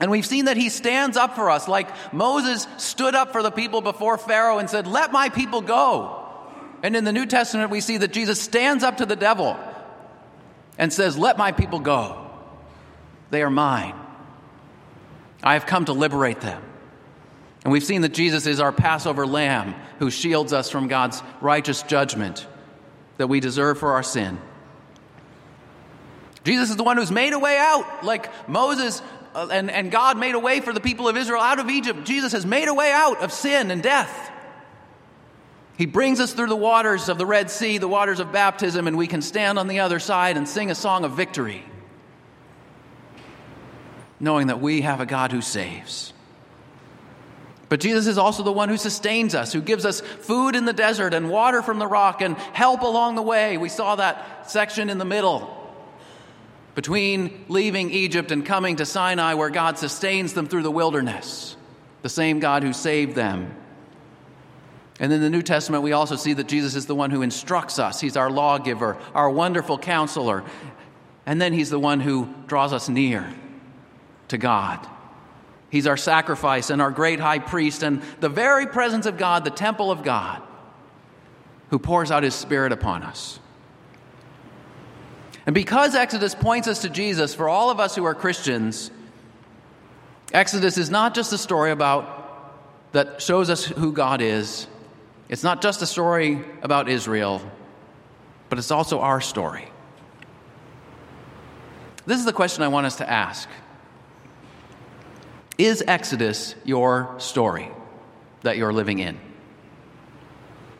And 0.00 0.10
we've 0.10 0.26
seen 0.26 0.46
that 0.46 0.56
he 0.56 0.68
stands 0.68 1.16
up 1.16 1.36
for 1.36 1.50
us, 1.50 1.68
like 1.68 1.88
Moses 2.12 2.66
stood 2.76 3.14
up 3.14 3.32
for 3.32 3.42
the 3.42 3.50
people 3.50 3.80
before 3.80 4.18
Pharaoh 4.18 4.58
and 4.58 4.68
said, 4.68 4.86
Let 4.86 5.12
my 5.12 5.28
people 5.28 5.62
go. 5.62 6.18
And 6.82 6.96
in 6.96 7.04
the 7.04 7.12
New 7.12 7.26
Testament, 7.26 7.70
we 7.70 7.80
see 7.80 7.98
that 7.98 8.12
Jesus 8.12 8.40
stands 8.40 8.82
up 8.82 8.96
to 8.96 9.06
the 9.06 9.16
devil 9.16 9.56
and 10.78 10.92
says, 10.92 11.16
Let 11.16 11.38
my 11.38 11.52
people 11.52 11.78
go. 11.78 12.30
They 13.30 13.42
are 13.42 13.50
mine. 13.50 13.94
I 15.42 15.54
have 15.54 15.66
come 15.66 15.84
to 15.86 15.92
liberate 15.92 16.40
them. 16.40 16.62
And 17.64 17.72
we've 17.72 17.84
seen 17.84 18.02
that 18.02 18.12
Jesus 18.12 18.46
is 18.46 18.60
our 18.60 18.72
Passover 18.72 19.26
lamb 19.26 19.74
who 19.98 20.10
shields 20.10 20.52
us 20.52 20.68
from 20.68 20.88
God's 20.88 21.22
righteous 21.40 21.82
judgment 21.82 22.46
that 23.18 23.28
we 23.28 23.38
deserve 23.38 23.78
for 23.78 23.92
our 23.92 24.02
sin. 24.02 24.38
Jesus 26.44 26.70
is 26.70 26.76
the 26.76 26.84
one 26.84 26.96
who's 26.96 27.12
made 27.12 27.32
a 27.32 27.38
way 27.38 27.56
out, 27.56 28.04
like 28.04 28.48
Moses 28.48 29.00
uh, 29.34 29.48
and, 29.50 29.70
and 29.70 29.90
God 29.90 30.18
made 30.18 30.34
a 30.34 30.38
way 30.38 30.60
for 30.60 30.72
the 30.72 30.80
people 30.80 31.08
of 31.08 31.16
Israel 31.16 31.40
out 31.40 31.58
of 31.58 31.70
Egypt. 31.70 32.04
Jesus 32.04 32.32
has 32.32 32.44
made 32.44 32.68
a 32.68 32.74
way 32.74 32.90
out 32.92 33.22
of 33.22 33.32
sin 33.32 33.70
and 33.70 33.82
death. 33.82 34.30
He 35.78 35.86
brings 35.86 36.20
us 36.20 36.32
through 36.32 36.48
the 36.48 36.56
waters 36.56 37.08
of 37.08 37.16
the 37.16 37.26
Red 37.26 37.50
Sea, 37.50 37.78
the 37.78 37.88
waters 37.88 38.20
of 38.20 38.30
baptism, 38.30 38.86
and 38.86 38.96
we 38.96 39.06
can 39.06 39.22
stand 39.22 39.58
on 39.58 39.68
the 39.68 39.80
other 39.80 39.98
side 39.98 40.36
and 40.36 40.46
sing 40.46 40.70
a 40.70 40.74
song 40.74 41.04
of 41.04 41.12
victory, 41.12 41.64
knowing 44.20 44.48
that 44.48 44.60
we 44.60 44.82
have 44.82 45.00
a 45.00 45.06
God 45.06 45.32
who 45.32 45.40
saves. 45.40 46.12
But 47.70 47.80
Jesus 47.80 48.06
is 48.06 48.18
also 48.18 48.42
the 48.42 48.52
one 48.52 48.68
who 48.68 48.76
sustains 48.76 49.34
us, 49.34 49.50
who 49.50 49.62
gives 49.62 49.86
us 49.86 50.02
food 50.02 50.56
in 50.56 50.66
the 50.66 50.74
desert 50.74 51.14
and 51.14 51.30
water 51.30 51.62
from 51.62 51.78
the 51.78 51.86
rock 51.86 52.20
and 52.20 52.36
help 52.36 52.82
along 52.82 53.14
the 53.14 53.22
way. 53.22 53.56
We 53.56 53.70
saw 53.70 53.96
that 53.96 54.50
section 54.50 54.90
in 54.90 54.98
the 54.98 55.06
middle 55.06 55.61
between 56.74 57.44
leaving 57.48 57.90
Egypt 57.90 58.30
and 58.30 58.44
coming 58.44 58.76
to 58.76 58.86
Sinai, 58.86 59.34
where 59.34 59.50
God 59.50 59.78
sustains 59.78 60.32
them 60.32 60.46
through 60.46 60.62
the 60.62 60.70
wilderness, 60.70 61.56
the 62.02 62.08
same 62.08 62.40
God 62.40 62.62
who 62.62 62.72
saved 62.72 63.14
them. 63.14 63.54
And 65.00 65.12
in 65.12 65.20
the 65.20 65.30
New 65.30 65.42
Testament, 65.42 65.82
we 65.82 65.92
also 65.92 66.16
see 66.16 66.32
that 66.34 66.46
Jesus 66.46 66.74
is 66.74 66.86
the 66.86 66.94
one 66.94 67.10
who 67.10 67.22
instructs 67.22 67.78
us. 67.78 68.00
He's 68.00 68.16
our 68.16 68.30
lawgiver, 68.30 68.96
our 69.14 69.28
wonderful 69.28 69.78
counselor. 69.78 70.44
And 71.26 71.40
then 71.40 71.52
he's 71.52 71.70
the 71.70 71.78
one 71.78 72.00
who 72.00 72.32
draws 72.46 72.72
us 72.72 72.88
near 72.88 73.32
to 74.28 74.38
God. 74.38 74.86
He's 75.70 75.86
our 75.86 75.96
sacrifice 75.96 76.70
and 76.70 76.82
our 76.82 76.90
great 76.90 77.18
high 77.18 77.38
priest 77.38 77.82
and 77.82 78.02
the 78.20 78.28
very 78.28 78.66
presence 78.66 79.06
of 79.06 79.16
God, 79.16 79.44
the 79.44 79.50
temple 79.50 79.90
of 79.90 80.02
God, 80.02 80.42
who 81.70 81.78
pours 81.78 82.10
out 82.10 82.22
his 82.22 82.34
spirit 82.34 82.72
upon 82.72 83.02
us. 83.02 83.40
And 85.46 85.54
because 85.54 85.94
Exodus 85.94 86.34
points 86.34 86.68
us 86.68 86.82
to 86.82 86.88
Jesus, 86.88 87.34
for 87.34 87.48
all 87.48 87.70
of 87.70 87.80
us 87.80 87.96
who 87.96 88.04
are 88.04 88.14
Christians, 88.14 88.90
Exodus 90.32 90.78
is 90.78 90.90
not 90.90 91.14
just 91.14 91.32
a 91.32 91.38
story 91.38 91.72
about 91.72 92.20
that 92.92 93.20
shows 93.20 93.50
us 93.50 93.64
who 93.64 93.92
God 93.92 94.20
is. 94.20 94.66
It's 95.28 95.42
not 95.42 95.62
just 95.62 95.82
a 95.82 95.86
story 95.86 96.44
about 96.62 96.88
Israel, 96.88 97.42
but 98.48 98.58
it's 98.58 98.70
also 98.70 99.00
our 99.00 99.20
story. 99.20 99.68
This 102.04 102.18
is 102.18 102.24
the 102.24 102.32
question 102.32 102.62
I 102.62 102.68
want 102.68 102.86
us 102.86 102.96
to 102.96 103.08
ask 103.08 103.48
Is 105.58 105.82
Exodus 105.86 106.54
your 106.64 107.14
story 107.18 107.70
that 108.42 108.56
you're 108.56 108.72
living 108.72 108.98
in? 108.98 109.18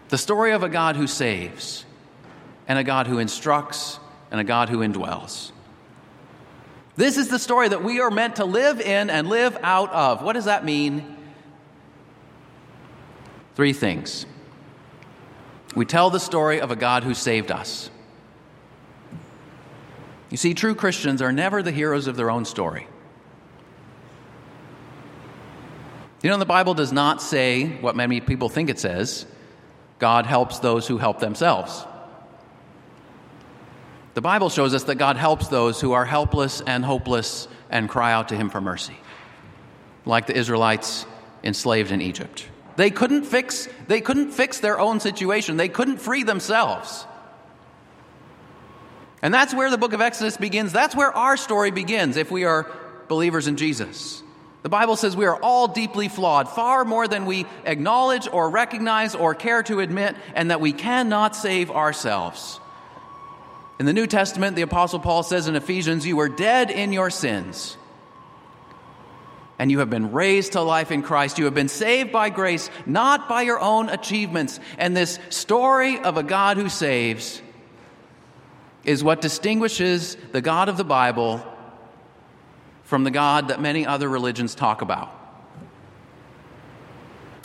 The 0.09 0.19
story 0.19 0.53
of 0.53 0.63
a 0.63 0.69
God 0.69 0.97
who 0.97 1.07
saves, 1.07 1.85
and 2.69 2.79
a 2.79 2.85
God 2.85 3.07
who 3.07 3.19
instructs, 3.19 3.99
and 4.33 4.41
a 4.41 4.45
God 4.45 4.71
who 4.71 4.79
indwells. 4.79 5.53
This 6.97 7.17
is 7.19 7.29
the 7.29 7.39
story 7.39 7.69
that 7.69 7.85
we 7.85 8.01
are 8.01 8.11
meant 8.11 8.37
to 8.37 8.45
live 8.45 8.81
in 8.81 9.11
and 9.11 9.29
live 9.29 9.57
out 9.63 9.93
of. 9.93 10.23
What 10.23 10.33
does 10.33 10.47
that 10.47 10.65
mean? 10.65 11.17
Three 13.55 13.75
things. 13.75 14.27
We 15.77 15.85
tell 15.85 16.11
the 16.11 16.21
story 16.21 16.61
of 16.61 16.71
a 16.71 16.77
God 16.77 17.05
who 17.05 17.15
saved 17.15 17.51
us. 17.51 17.91
You 20.31 20.39
see, 20.39 20.55
true 20.55 20.75
Christians 20.75 21.21
are 21.21 21.33
never 21.33 21.63
the 21.63 21.71
heroes 21.71 22.07
of 22.07 22.17
their 22.17 22.31
own 22.31 22.47
story. 22.47 22.87
You 26.23 26.31
know, 26.31 26.39
the 26.39 26.47
Bible 26.47 26.73
does 26.73 26.93
not 26.93 27.21
say 27.21 27.67
what 27.67 27.97
many 27.97 28.21
people 28.21 28.49
think 28.49 28.71
it 28.71 28.79
says 28.79 29.27
God 29.99 30.25
helps 30.25 30.59
those 30.61 30.87
who 30.87 30.97
help 30.97 31.21
themselves. 31.21 31.85
The 34.15 34.21
Bible 34.21 34.51
shows 34.51 34.75
us 34.75 34.85
that 34.85 34.97
God 34.97 35.17
helps 35.17 35.49
those 35.49 35.81
who 35.81 35.93
are 35.93 36.05
helpless 36.05 36.61
and 36.61 36.85
hopeless 36.85 37.49
and 37.71 37.89
cry 37.89 38.13
out 38.13 38.29
to 38.29 38.37
Him 38.37 38.51
for 38.51 38.61
mercy, 38.61 38.97
like 40.05 40.27
the 40.27 40.37
Israelites 40.37 41.07
enslaved 41.43 41.91
in 41.91 42.03
Egypt. 42.03 42.47
They 42.77 42.91
couldn't 42.91 43.25
fix, 43.25 43.69
they 43.89 44.01
couldn't 44.01 44.33
fix 44.33 44.59
their 44.61 44.79
own 44.79 45.01
situation, 45.01 45.57
they 45.57 45.69
couldn't 45.69 45.99
free 45.99 46.23
themselves. 46.23 47.07
And 49.23 49.33
that's 49.33 49.55
where 49.55 49.71
the 49.71 49.79
book 49.79 49.93
of 49.93 50.01
Exodus 50.01 50.37
begins. 50.37 50.73
That's 50.73 50.97
where 50.97 51.17
our 51.17 51.37
story 51.37 51.71
begins 51.71 52.17
if 52.17 52.31
we 52.31 52.45
are 52.45 52.71
believers 53.09 53.47
in 53.47 53.57
Jesus. 53.57 54.23
The 54.63 54.69
Bible 54.69 54.97
says 54.97 55.17
we 55.17 55.27
are 55.27 55.41
all 55.41 55.69
deeply 55.69 56.09
flawed, 56.09 56.49
far 56.49 56.85
more 56.85 57.07
than 57.07 57.25
we 57.25 57.47
acknowledge 57.65 58.29
or 58.31 58.51
recognize 58.51 59.15
or 59.15 59.35
care 59.35 59.63
to 59.65 59.81
admit, 59.81 60.17
and 60.35 60.51
that 60.51 60.61
we 60.61 60.73
cannot 60.73 61.37
save 61.37 61.71
ourselves. 61.71 62.59
In 63.83 63.87
the 63.87 63.93
New 63.93 64.07
Testament, 64.07 64.55
the 64.55 64.63
Apostle 64.63 65.01
Paul 65.01 65.25
says 65.25 65.49
in 65.49 65.57
Ephesians, 65.57 66.07
You 66.07 66.15
were 66.15 66.29
dead 66.29 66.71
in 66.71 66.93
your 66.93 67.11
sins, 67.11 67.77
and 69.59 69.73
you 69.73 69.81
have 69.81 69.91
been 69.91 70.13
raised 70.13 70.53
to 70.53 70.61
life 70.61 70.93
in 70.93 71.03
Christ. 71.03 71.37
You 71.37 71.47
have 71.47 71.55
been 71.55 71.67
saved 71.67 72.13
by 72.13 72.31
grace, 72.31 72.71
not 72.87 73.29
by 73.29 73.43
your 73.43 73.59
own 73.59 73.89
achievements. 73.89 74.61
And 74.79 74.97
this 74.97 75.19
story 75.31 75.99
of 75.99 76.17
a 76.17 76.23
God 76.23 76.59
who 76.59 76.69
saves 76.69 77.43
is 78.85 79.03
what 79.03 79.21
distinguishes 79.21 80.17
the 80.31 80.41
God 80.41 80.69
of 80.69 80.77
the 80.77 80.85
Bible 80.85 81.45
from 82.85 83.03
the 83.03 83.11
God 83.11 83.49
that 83.49 83.61
many 83.61 83.85
other 83.85 84.09
religions 84.09 84.55
talk 84.55 84.83
about. 84.83 85.13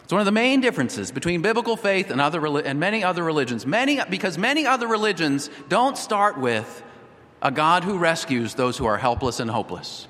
It's 0.07 0.13
one 0.13 0.21
of 0.21 0.25
the 0.25 0.31
main 0.31 0.61
differences 0.61 1.11
between 1.11 1.41
biblical 1.41 1.75
faith 1.75 2.11
and, 2.11 2.21
other, 2.21 2.45
and 2.59 2.79
many 2.79 3.03
other 3.03 3.21
religions. 3.21 3.65
Many, 3.65 3.99
because 4.09 4.37
many 4.37 4.65
other 4.65 4.87
religions 4.87 5.49
don't 5.67 5.97
start 5.97 6.37
with 6.37 6.81
a 7.41 7.51
God 7.51 7.83
who 7.83 7.97
rescues 7.97 8.53
those 8.53 8.77
who 8.77 8.85
are 8.85 8.95
helpless 8.95 9.41
and 9.41 9.51
hopeless. 9.51 10.07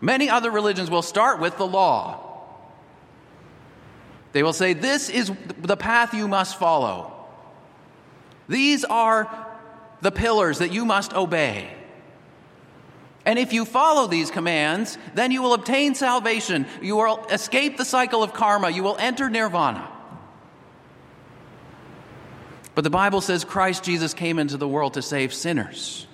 Many 0.00 0.28
other 0.28 0.50
religions 0.50 0.90
will 0.90 1.00
start 1.00 1.38
with 1.38 1.56
the 1.58 1.66
law. 1.66 2.42
They 4.32 4.42
will 4.42 4.52
say, 4.52 4.72
This 4.72 5.08
is 5.08 5.30
the 5.58 5.76
path 5.76 6.12
you 6.12 6.26
must 6.26 6.58
follow. 6.58 7.12
These 8.48 8.84
are 8.84 9.28
the 10.00 10.10
pillars 10.10 10.58
that 10.58 10.72
you 10.72 10.84
must 10.84 11.14
obey. 11.14 11.70
And 13.26 13.38
if 13.38 13.52
you 13.52 13.64
follow 13.64 14.06
these 14.06 14.30
commands, 14.30 14.98
then 15.14 15.30
you 15.30 15.40
will 15.42 15.54
obtain 15.54 15.94
salvation. 15.94 16.66
You 16.82 16.96
will 16.96 17.24
escape 17.30 17.76
the 17.76 17.84
cycle 17.84 18.22
of 18.22 18.34
karma. 18.34 18.70
You 18.70 18.82
will 18.82 18.96
enter 18.98 19.30
nirvana. 19.30 19.90
But 22.74 22.84
the 22.84 22.90
Bible 22.90 23.20
says 23.20 23.44
Christ 23.44 23.84
Jesus 23.84 24.14
came 24.14 24.38
into 24.38 24.56
the 24.56 24.68
world 24.68 24.94
to 24.94 25.02
save 25.02 25.32
sinners. 25.32 26.06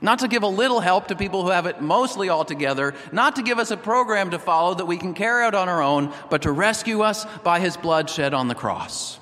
Not 0.00 0.20
to 0.20 0.28
give 0.28 0.42
a 0.42 0.48
little 0.48 0.80
help 0.80 1.08
to 1.08 1.16
people 1.16 1.42
who 1.42 1.50
have 1.50 1.66
it 1.66 1.80
mostly 1.80 2.28
all 2.28 2.44
together, 2.44 2.94
not 3.12 3.36
to 3.36 3.42
give 3.42 3.58
us 3.58 3.70
a 3.70 3.76
program 3.76 4.30
to 4.30 4.38
follow 4.38 4.74
that 4.74 4.86
we 4.86 4.96
can 4.96 5.12
carry 5.12 5.44
out 5.44 5.54
on 5.54 5.68
our 5.68 5.82
own, 5.82 6.12
but 6.30 6.42
to 6.42 6.52
rescue 6.52 7.02
us 7.02 7.26
by 7.42 7.58
his 7.58 7.76
blood 7.76 8.08
shed 8.08 8.32
on 8.32 8.48
the 8.48 8.54
cross. 8.54 9.18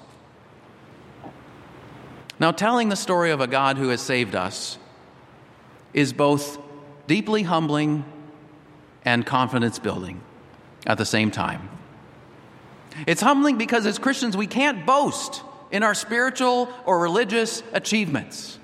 Now, 2.39 2.53
telling 2.53 2.91
the 2.91 2.97
story 2.97 3.31
of 3.31 3.41
a 3.41 3.47
God 3.47 3.79
who 3.79 3.89
has 3.89 4.03
saved 4.03 4.35
us 4.35 4.79
is 5.95 6.13
both 6.13 6.59
deeply 7.07 7.43
humbling 7.43 8.05
and 9.05 9.25
confidence 9.25 9.79
building 9.79 10.21
at 10.87 10.99
the 10.99 11.05
same 11.05 11.31
time. 11.31 11.69
It's 13.07 13.21
humbling 13.21 13.59
because 13.59 13.87
as 13.87 13.99
Christians, 13.99 14.37
we 14.37 14.47
can't 14.47 14.87
boast 14.87 15.43
in 15.71 15.83
our 15.83 15.95
spiritual 15.95 16.69
or 16.85 16.99
religious 16.99 17.63
achievements. 17.73 18.59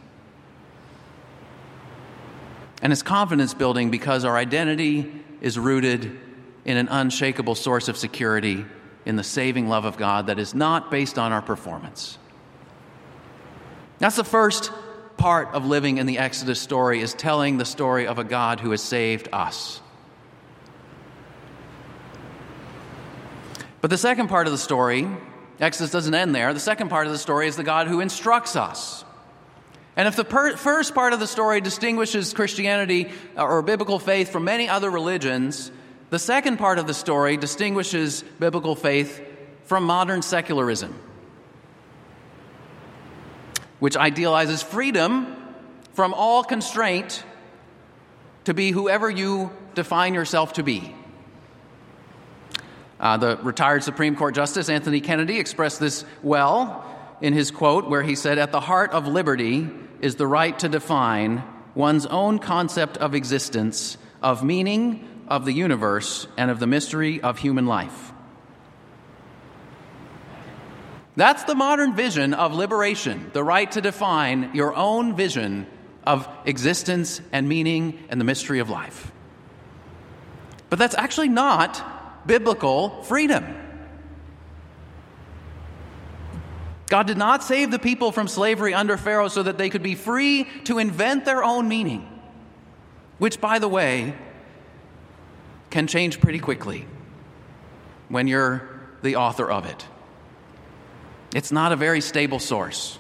And 2.81 2.93
it's 2.93 3.03
confidence 3.03 3.55
building 3.55 3.91
because 3.91 4.25
our 4.25 4.37
identity 4.37 5.13
is 5.41 5.59
rooted 5.59 6.19
in 6.65 6.77
an 6.77 6.89
unshakable 6.89 7.55
source 7.55 7.89
of 7.89 7.97
security 7.97 8.65
in 9.05 9.17
the 9.17 9.25
saving 9.25 9.69
love 9.69 9.85
of 9.85 9.97
God 9.97 10.27
that 10.29 10.39
is 10.39 10.55
not 10.55 10.91
based 10.91 11.19
on 11.19 11.33
our 11.33 11.43
performance. 11.43 12.19
That's 13.99 14.17
the 14.17 14.25
first 14.25 14.73
part 15.17 15.49
of 15.55 15.67
living 15.67 15.99
in 15.99 16.07
the 16.07 16.19
Exodus 16.19 16.61
story 16.61 17.01
is 17.01 17.15
telling 17.15 17.59
the 17.59 17.65
story 17.65 18.07
of 18.07 18.19
a 18.19 18.25
God 18.25 18.61
who 18.61 18.71
has 18.71 18.83
saved 18.83 19.29
us. 19.33 19.81
But 23.81 23.91
the 23.91 23.99
second 23.99 24.29
part 24.29 24.47
of 24.47 24.53
the 24.53 24.59
story, 24.59 25.09
Exodus 25.59 25.91
doesn't 25.91 26.15
end 26.15 26.35
there. 26.35 26.55
The 26.55 26.61
second 26.61 26.89
part 26.89 27.07
of 27.07 27.13
the 27.13 27.19
story 27.19 27.49
is 27.49 27.57
the 27.57 27.65
God 27.65 27.89
who 27.89 28.01
instructs 28.01 28.57
us. 28.57 29.05
And 29.97 30.09
if 30.09 30.17
the 30.17 30.25
per- 30.25 30.57
first 30.57 30.95
part 30.95 31.13
of 31.13 31.21
the 31.21 31.27
story 31.27 31.61
distinguishes 31.61 32.33
Christianity 32.33 33.11
uh, 33.37 33.45
or 33.45 33.61
biblical 33.61 33.99
faith 33.99 34.31
from 34.31 34.45
many 34.45 34.69
other 34.69 34.91
religions, 34.91 35.71
the 36.11 36.19
second 36.19 36.59
part 36.59 36.79
of 36.79 36.87
the 36.87 36.95
story 36.95 37.37
distinguishes 37.37 38.23
biblical 38.39 38.75
faith 38.75 39.21
from 39.65 39.85
modern 39.85 40.23
secularism, 40.23 40.99
which 43.83 43.97
idealizes 43.97 44.63
freedom 44.63 45.37
from 45.95 46.15
all 46.15 46.45
constraint 46.45 47.25
to 48.45 48.55
be 48.55 48.71
whoever 48.71 49.11
you 49.11 49.51
define 49.75 50.15
yourself 50.15 50.53
to 50.53 50.63
be. 50.63 50.95
Uh, 53.01 53.17
the 53.17 53.37
retired 53.39 53.83
Supreme 53.83 54.15
Court 54.15 54.37
Justice 54.37 54.69
Anthony 54.69 55.01
Kennedy 55.01 55.41
expressed 55.41 55.81
this 55.81 56.05
well 56.23 56.85
in 57.21 57.33
his 57.33 57.51
quote, 57.51 57.91
where 57.91 58.05
he 58.05 58.15
said, 58.15 58.39
At 58.39 58.53
the 58.53 58.61
heart 58.61 58.93
of 58.93 59.09
liberty 59.09 59.69
is 60.01 60.15
the 60.15 60.29
right 60.29 60.57
to 60.61 60.69
define 60.69 61.43
one's 61.75 62.07
own 62.07 62.39
concept 62.39 62.99
of 62.99 63.17
existence, 63.17 63.99
of 64.23 64.45
meaning, 64.45 65.25
of 65.27 65.45
the 65.45 65.53
universe, 65.53 66.29
and 66.37 66.53
of 66.53 66.61
the 66.61 66.69
mystery 66.69 67.21
of 67.21 67.39
human 67.39 67.67
life. 67.67 68.12
That's 71.15 71.45
the 71.45 71.55
modern 71.55 71.95
vision 71.95 72.33
of 72.33 72.55
liberation, 72.55 73.31
the 73.33 73.45
right 73.45 73.71
to 73.73 73.81
define 73.81 74.51
your 74.55 74.75
own 74.75 75.15
vision 75.15 75.67
of 76.05 76.27
existence 76.47 77.21
and 77.33 77.49
meaning 77.49 78.03
and 78.09 78.21
the 78.21 78.25
mystery 78.25 78.61
of 78.61 78.71
life. 78.71 79.13
But 80.71 80.79
that's 80.79 80.95
actually 80.95 81.29
not 81.29 82.27
biblical 82.27 83.03
freedom. 83.03 83.45
God 86.89 87.07
did 87.07 87.19
not 87.19 87.43
save 87.43 87.71
the 87.71 87.79
people 87.79 88.13
from 88.13 88.29
slavery 88.29 88.75
under 88.75 88.97
Pharaoh 88.97 89.29
so 89.29 89.43
that 89.43 89.59
they 89.59 89.71
could 89.71 89.83
be 89.83 89.95
free 89.95 90.47
to 90.65 90.79
invent 90.79 91.25
their 91.25 91.43
own 91.43 91.69
meaning, 91.69 92.07
which, 93.19 93.41
by 93.41 93.59
the 93.59 93.69
way, 93.69 94.15
can 95.71 95.87
change 95.87 96.21
pretty 96.21 96.39
quickly 96.39 96.87
when 98.09 98.27
you're 98.27 98.69
the 99.03 99.17
author 99.17 99.51
of 99.51 99.65
it. 99.67 99.87
It's 101.35 101.53
not 101.53 101.73
a 101.73 101.77
very 101.77 102.01
stable 102.01 102.39
source. 102.39 102.99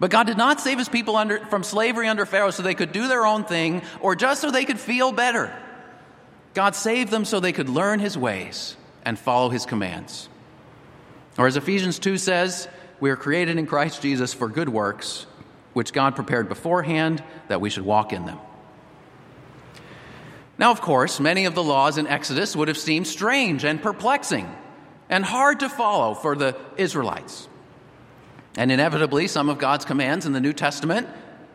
But 0.00 0.10
God 0.10 0.26
did 0.26 0.36
not 0.36 0.60
save 0.60 0.78
his 0.78 0.88
people 0.88 1.16
under, 1.16 1.38
from 1.46 1.62
slavery 1.62 2.08
under 2.08 2.26
Pharaoh 2.26 2.50
so 2.50 2.62
they 2.62 2.74
could 2.74 2.92
do 2.92 3.06
their 3.06 3.26
own 3.26 3.44
thing 3.44 3.82
or 4.00 4.16
just 4.16 4.40
so 4.40 4.50
they 4.50 4.64
could 4.64 4.80
feel 4.80 5.12
better. 5.12 5.54
God 6.54 6.74
saved 6.74 7.10
them 7.10 7.24
so 7.24 7.40
they 7.40 7.52
could 7.52 7.68
learn 7.68 8.00
his 8.00 8.16
ways 8.16 8.76
and 9.04 9.18
follow 9.18 9.50
his 9.50 9.66
commands. 9.66 10.28
Or 11.36 11.46
as 11.46 11.56
Ephesians 11.56 11.98
2 11.98 12.16
says, 12.16 12.68
we 13.00 13.10
are 13.10 13.16
created 13.16 13.58
in 13.58 13.66
Christ 13.66 14.02
Jesus 14.02 14.32
for 14.32 14.48
good 14.48 14.68
works, 14.68 15.26
which 15.72 15.92
God 15.92 16.14
prepared 16.14 16.48
beforehand 16.48 17.22
that 17.48 17.60
we 17.60 17.70
should 17.70 17.84
walk 17.84 18.12
in 18.12 18.24
them. 18.24 18.38
Now, 20.56 20.70
of 20.70 20.80
course, 20.80 21.18
many 21.18 21.46
of 21.46 21.56
the 21.56 21.62
laws 21.62 21.98
in 21.98 22.06
Exodus 22.06 22.54
would 22.54 22.68
have 22.68 22.78
seemed 22.78 23.08
strange 23.08 23.64
and 23.64 23.82
perplexing 23.82 24.48
and 25.14 25.24
hard 25.24 25.60
to 25.60 25.68
follow 25.68 26.12
for 26.12 26.34
the 26.34 26.56
Israelites. 26.76 27.48
And 28.56 28.72
inevitably, 28.72 29.28
some 29.28 29.48
of 29.48 29.58
God's 29.58 29.84
commands 29.84 30.26
in 30.26 30.32
the 30.32 30.40
New 30.40 30.52
Testament 30.52 31.06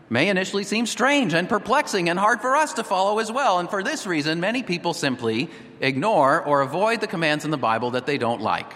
may 0.10 0.30
initially 0.30 0.64
seem 0.64 0.86
strange 0.86 1.34
and 1.34 1.50
perplexing 1.50 2.08
and 2.08 2.18
hard 2.18 2.40
for 2.40 2.56
us 2.56 2.72
to 2.76 2.86
follow 2.86 3.20
as 3.20 3.30
well. 3.30 3.60
And 3.60 3.70
for 3.70 3.84
this 3.84 4.08
reason, 4.08 4.40
many 4.40 4.64
people 4.64 4.94
simply 4.94 5.50
ignore 5.82 6.42
or 6.42 6.62
avoid 6.62 7.02
the 7.02 7.08
commands 7.08 7.44
in 7.44 7.52
the 7.52 7.58
Bible 7.58 7.92
that 7.92 8.06
they 8.06 8.18
don't 8.18 8.40
like. 8.40 8.72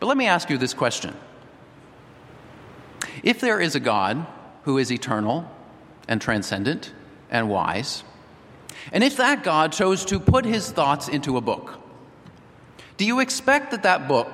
But 0.00 0.06
let 0.06 0.16
me 0.16 0.26
ask 0.26 0.48
you 0.48 0.56
this 0.56 0.72
question 0.72 1.14
If 3.22 3.38
there 3.42 3.60
is 3.60 3.74
a 3.74 3.80
God 3.80 4.26
who 4.62 4.78
is 4.78 4.90
eternal 4.90 5.46
and 6.08 6.22
transcendent 6.22 6.90
and 7.28 7.50
wise, 7.50 8.02
and 8.92 9.04
if 9.04 9.18
that 9.18 9.44
God 9.44 9.72
chose 9.72 10.06
to 10.06 10.18
put 10.18 10.46
his 10.46 10.70
thoughts 10.70 11.06
into 11.06 11.36
a 11.36 11.42
book, 11.42 11.78
do 12.98 13.06
you 13.06 13.20
expect 13.20 13.70
that 13.70 13.84
that 13.84 14.06
book 14.06 14.28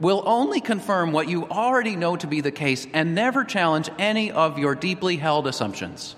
will 0.00 0.22
only 0.26 0.60
confirm 0.60 1.12
what 1.12 1.28
you 1.28 1.46
already 1.48 1.96
know 1.96 2.16
to 2.16 2.26
be 2.26 2.40
the 2.40 2.50
case 2.50 2.86
and 2.92 3.14
never 3.14 3.44
challenge 3.44 3.88
any 3.98 4.30
of 4.30 4.58
your 4.58 4.74
deeply 4.74 5.16
held 5.16 5.46
assumptions. 5.46 6.16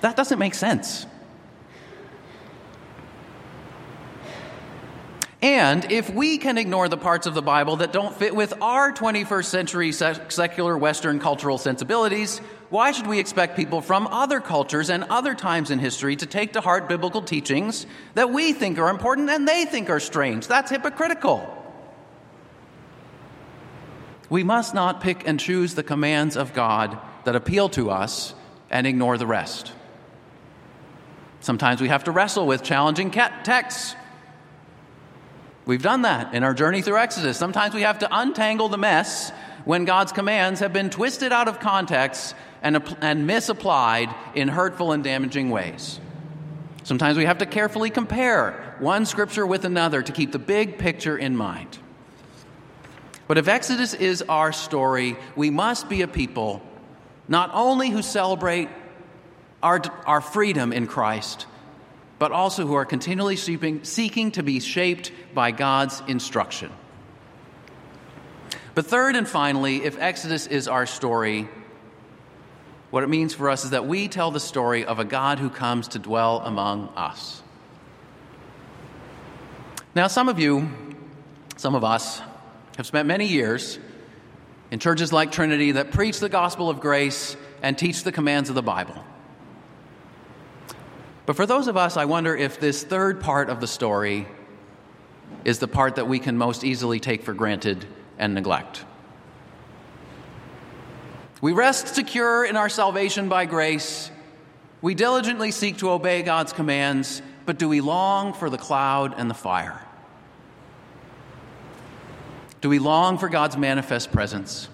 That 0.00 0.16
doesn't 0.16 0.38
make 0.38 0.54
sense. 0.54 1.06
And 5.42 5.92
if 5.92 6.08
we 6.08 6.38
can 6.38 6.56
ignore 6.56 6.88
the 6.88 6.96
parts 6.96 7.26
of 7.26 7.34
the 7.34 7.42
Bible 7.42 7.76
that 7.76 7.92
don't 7.92 8.14
fit 8.14 8.34
with 8.34 8.54
our 8.62 8.92
21st 8.92 9.44
century 9.44 9.92
secular 9.92 10.76
Western 10.76 11.18
cultural 11.20 11.58
sensibilities, 11.58 12.40
why 12.70 12.92
should 12.92 13.06
we 13.06 13.18
expect 13.18 13.56
people 13.56 13.80
from 13.80 14.06
other 14.06 14.40
cultures 14.40 14.90
and 14.90 15.04
other 15.04 15.34
times 15.34 15.70
in 15.70 15.78
history 15.78 16.16
to 16.16 16.26
take 16.26 16.54
to 16.54 16.60
heart 16.60 16.88
biblical 16.88 17.22
teachings 17.22 17.86
that 18.14 18.30
we 18.30 18.52
think 18.52 18.78
are 18.78 18.88
important 18.88 19.30
and 19.30 19.46
they 19.46 19.64
think 19.64 19.90
are 19.90 20.00
strange? 20.00 20.46
That's 20.46 20.70
hypocritical. 20.70 21.62
We 24.30 24.42
must 24.42 24.74
not 24.74 25.00
pick 25.00 25.28
and 25.28 25.38
choose 25.38 25.74
the 25.74 25.82
commands 25.82 26.36
of 26.36 26.54
God 26.54 26.98
that 27.24 27.36
appeal 27.36 27.68
to 27.70 27.90
us 27.90 28.34
and 28.70 28.86
ignore 28.86 29.18
the 29.18 29.26
rest. 29.26 29.72
Sometimes 31.40 31.80
we 31.80 31.88
have 31.88 32.04
to 32.04 32.10
wrestle 32.10 32.46
with 32.46 32.62
challenging 32.62 33.10
texts 33.10 33.94
We've 35.66 35.82
done 35.82 36.02
that 36.02 36.34
in 36.34 36.44
our 36.44 36.52
journey 36.52 36.82
through 36.82 36.98
Exodus. 36.98 37.38
Sometimes 37.38 37.74
we 37.74 37.82
have 37.82 38.00
to 38.00 38.08
untangle 38.10 38.68
the 38.68 38.76
mess 38.76 39.30
when 39.64 39.86
God's 39.86 40.12
commands 40.12 40.60
have 40.60 40.74
been 40.74 40.90
twisted 40.90 41.32
out 41.32 41.48
of 41.48 41.58
context 41.58 42.34
and, 42.64 42.82
and 43.00 43.26
misapplied 43.26 44.12
in 44.34 44.48
hurtful 44.48 44.90
and 44.90 45.04
damaging 45.04 45.50
ways. 45.50 46.00
Sometimes 46.82 47.16
we 47.16 47.26
have 47.26 47.38
to 47.38 47.46
carefully 47.46 47.90
compare 47.90 48.76
one 48.80 49.06
scripture 49.06 49.46
with 49.46 49.64
another 49.64 50.02
to 50.02 50.12
keep 50.12 50.32
the 50.32 50.38
big 50.38 50.78
picture 50.78 51.16
in 51.16 51.36
mind. 51.36 51.78
But 53.28 53.38
if 53.38 53.48
Exodus 53.48 53.94
is 53.94 54.22
our 54.22 54.52
story, 54.52 55.16
we 55.36 55.50
must 55.50 55.88
be 55.88 56.02
a 56.02 56.08
people 56.08 56.62
not 57.28 57.50
only 57.54 57.88
who 57.88 58.02
celebrate 58.02 58.68
our, 59.62 59.80
our 60.04 60.20
freedom 60.20 60.72
in 60.72 60.86
Christ, 60.86 61.46
but 62.18 62.32
also 62.32 62.66
who 62.66 62.74
are 62.74 62.84
continually 62.84 63.36
seeking, 63.36 63.84
seeking 63.84 64.30
to 64.32 64.42
be 64.42 64.60
shaped 64.60 65.10
by 65.32 65.50
God's 65.52 66.02
instruction. 66.06 66.70
But 68.74 68.86
third 68.86 69.16
and 69.16 69.26
finally, 69.26 69.84
if 69.84 69.98
Exodus 69.98 70.46
is 70.46 70.68
our 70.68 70.84
story, 70.84 71.48
what 72.94 73.02
it 73.02 73.08
means 73.08 73.34
for 73.34 73.50
us 73.50 73.64
is 73.64 73.70
that 73.70 73.88
we 73.88 74.06
tell 74.06 74.30
the 74.30 74.38
story 74.38 74.84
of 74.84 75.00
a 75.00 75.04
God 75.04 75.40
who 75.40 75.50
comes 75.50 75.88
to 75.88 75.98
dwell 75.98 76.38
among 76.44 76.90
us. 76.90 77.42
Now, 79.96 80.06
some 80.06 80.28
of 80.28 80.38
you, 80.38 80.70
some 81.56 81.74
of 81.74 81.82
us, 81.82 82.22
have 82.76 82.86
spent 82.86 83.08
many 83.08 83.26
years 83.26 83.80
in 84.70 84.78
churches 84.78 85.12
like 85.12 85.32
Trinity 85.32 85.72
that 85.72 85.90
preach 85.90 86.20
the 86.20 86.28
gospel 86.28 86.70
of 86.70 86.78
grace 86.78 87.36
and 87.62 87.76
teach 87.76 88.04
the 88.04 88.12
commands 88.12 88.48
of 88.48 88.54
the 88.54 88.62
Bible. 88.62 89.04
But 91.26 91.34
for 91.34 91.46
those 91.46 91.66
of 91.66 91.76
us, 91.76 91.96
I 91.96 92.04
wonder 92.04 92.36
if 92.36 92.60
this 92.60 92.84
third 92.84 93.20
part 93.20 93.50
of 93.50 93.60
the 93.60 93.66
story 93.66 94.28
is 95.44 95.58
the 95.58 95.66
part 95.66 95.96
that 95.96 96.06
we 96.06 96.20
can 96.20 96.38
most 96.38 96.62
easily 96.62 97.00
take 97.00 97.24
for 97.24 97.34
granted 97.34 97.88
and 98.20 98.34
neglect. 98.34 98.84
We 101.44 101.52
rest 101.52 101.94
secure 101.94 102.42
in 102.42 102.56
our 102.56 102.70
salvation 102.70 103.28
by 103.28 103.44
grace. 103.44 104.10
We 104.80 104.94
diligently 104.94 105.50
seek 105.50 105.76
to 105.78 105.90
obey 105.90 106.22
God's 106.22 106.54
commands, 106.54 107.20
but 107.44 107.58
do 107.58 107.68
we 107.68 107.82
long 107.82 108.32
for 108.32 108.48
the 108.48 108.56
cloud 108.56 109.12
and 109.18 109.28
the 109.28 109.34
fire? 109.34 109.78
Do 112.62 112.70
we 112.70 112.78
long 112.78 113.18
for 113.18 113.28
God's 113.28 113.58
manifest 113.58 114.10
presence? 114.10 114.70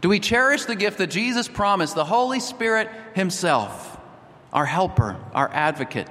Do 0.00 0.08
we 0.08 0.18
cherish 0.18 0.64
the 0.64 0.76
gift 0.76 0.96
that 0.96 1.08
Jesus 1.08 1.46
promised, 1.46 1.94
the 1.94 2.06
Holy 2.06 2.40
Spirit 2.40 2.88
Himself? 3.12 4.00
our 4.50 4.64
helper, 4.64 5.18
our 5.34 5.50
advocate. 5.52 6.08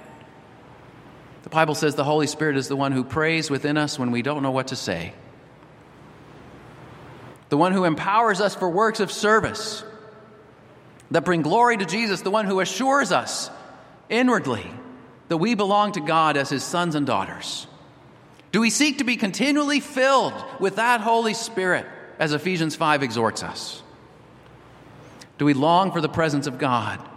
The 1.42 1.50
Bible 1.50 1.74
says 1.74 1.96
the 1.96 2.04
Holy 2.04 2.28
Spirit 2.28 2.56
is 2.56 2.68
the 2.68 2.76
one 2.76 2.92
who 2.92 3.04
prays 3.04 3.50
within 3.50 3.78
us 3.78 3.98
when 3.98 4.12
we 4.12 4.22
don't 4.22 4.44
know 4.44 4.52
what 4.52 4.68
to 4.68 4.76
say, 4.76 5.14
the 7.54 7.58
one 7.58 7.72
who 7.72 7.84
empowers 7.84 8.42
us 8.42 8.56
for 8.56 8.68
works 8.68 9.00
of 9.00 9.12
service 9.12 9.84
that 11.12 11.24
bring 11.24 11.44
glory 11.44 11.78
to 11.78 11.86
Jesus, 11.86 12.22
the 12.22 12.32
one 12.32 12.48
who 12.48 12.62
assures 12.62 13.12
us 13.12 13.52
inwardly 14.10 14.66
that 15.28 15.38
we 15.38 15.54
belong 15.54 15.92
to 15.92 16.00
God 16.00 16.36
as 16.36 16.50
his 16.50 16.64
sons 16.64 16.96
and 16.96 17.06
daughters? 17.06 17.68
Do 18.52 18.60
we 18.60 18.72
seek 18.72 18.98
to 18.98 19.04
be 19.04 19.18
continually 19.18 19.82
filled 19.82 20.34
with 20.60 20.78
that 20.78 21.02
Holy 21.02 21.36
Spirit, 21.36 21.86
as 22.18 22.34
Ephesians 22.34 22.76
5 22.76 23.04
exhorts 23.04 23.44
us? 23.44 23.84
Do 25.38 25.46
we 25.46 25.54
long 25.54 25.92
for 25.92 26.02
the 26.02 26.10
presence 26.10 26.48
of 26.48 26.58
God, 26.58 27.08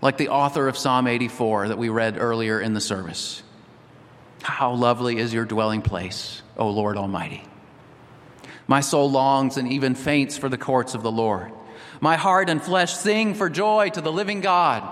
like 0.00 0.16
the 0.16 0.30
author 0.30 0.66
of 0.66 0.76
Psalm 0.76 1.06
84 1.06 1.68
that 1.68 1.78
we 1.78 1.90
read 1.90 2.18
earlier 2.18 2.60
in 2.60 2.74
the 2.74 2.80
service? 2.80 3.44
How 4.42 4.74
lovely 4.74 5.18
is 5.18 5.32
your 5.32 5.44
dwelling 5.44 5.82
place, 5.82 6.42
O 6.56 6.70
Lord 6.70 6.96
Almighty! 6.96 7.44
My 8.66 8.80
soul 8.80 9.10
longs 9.10 9.56
and 9.56 9.72
even 9.72 9.94
faints 9.94 10.38
for 10.38 10.48
the 10.48 10.58
courts 10.58 10.94
of 10.94 11.02
the 11.02 11.10
Lord. 11.12 11.52
My 12.00 12.16
heart 12.16 12.48
and 12.48 12.62
flesh 12.62 12.94
sing 12.94 13.34
for 13.34 13.48
joy 13.50 13.90
to 13.90 14.00
the 14.00 14.12
living 14.12 14.40
God. 14.40 14.88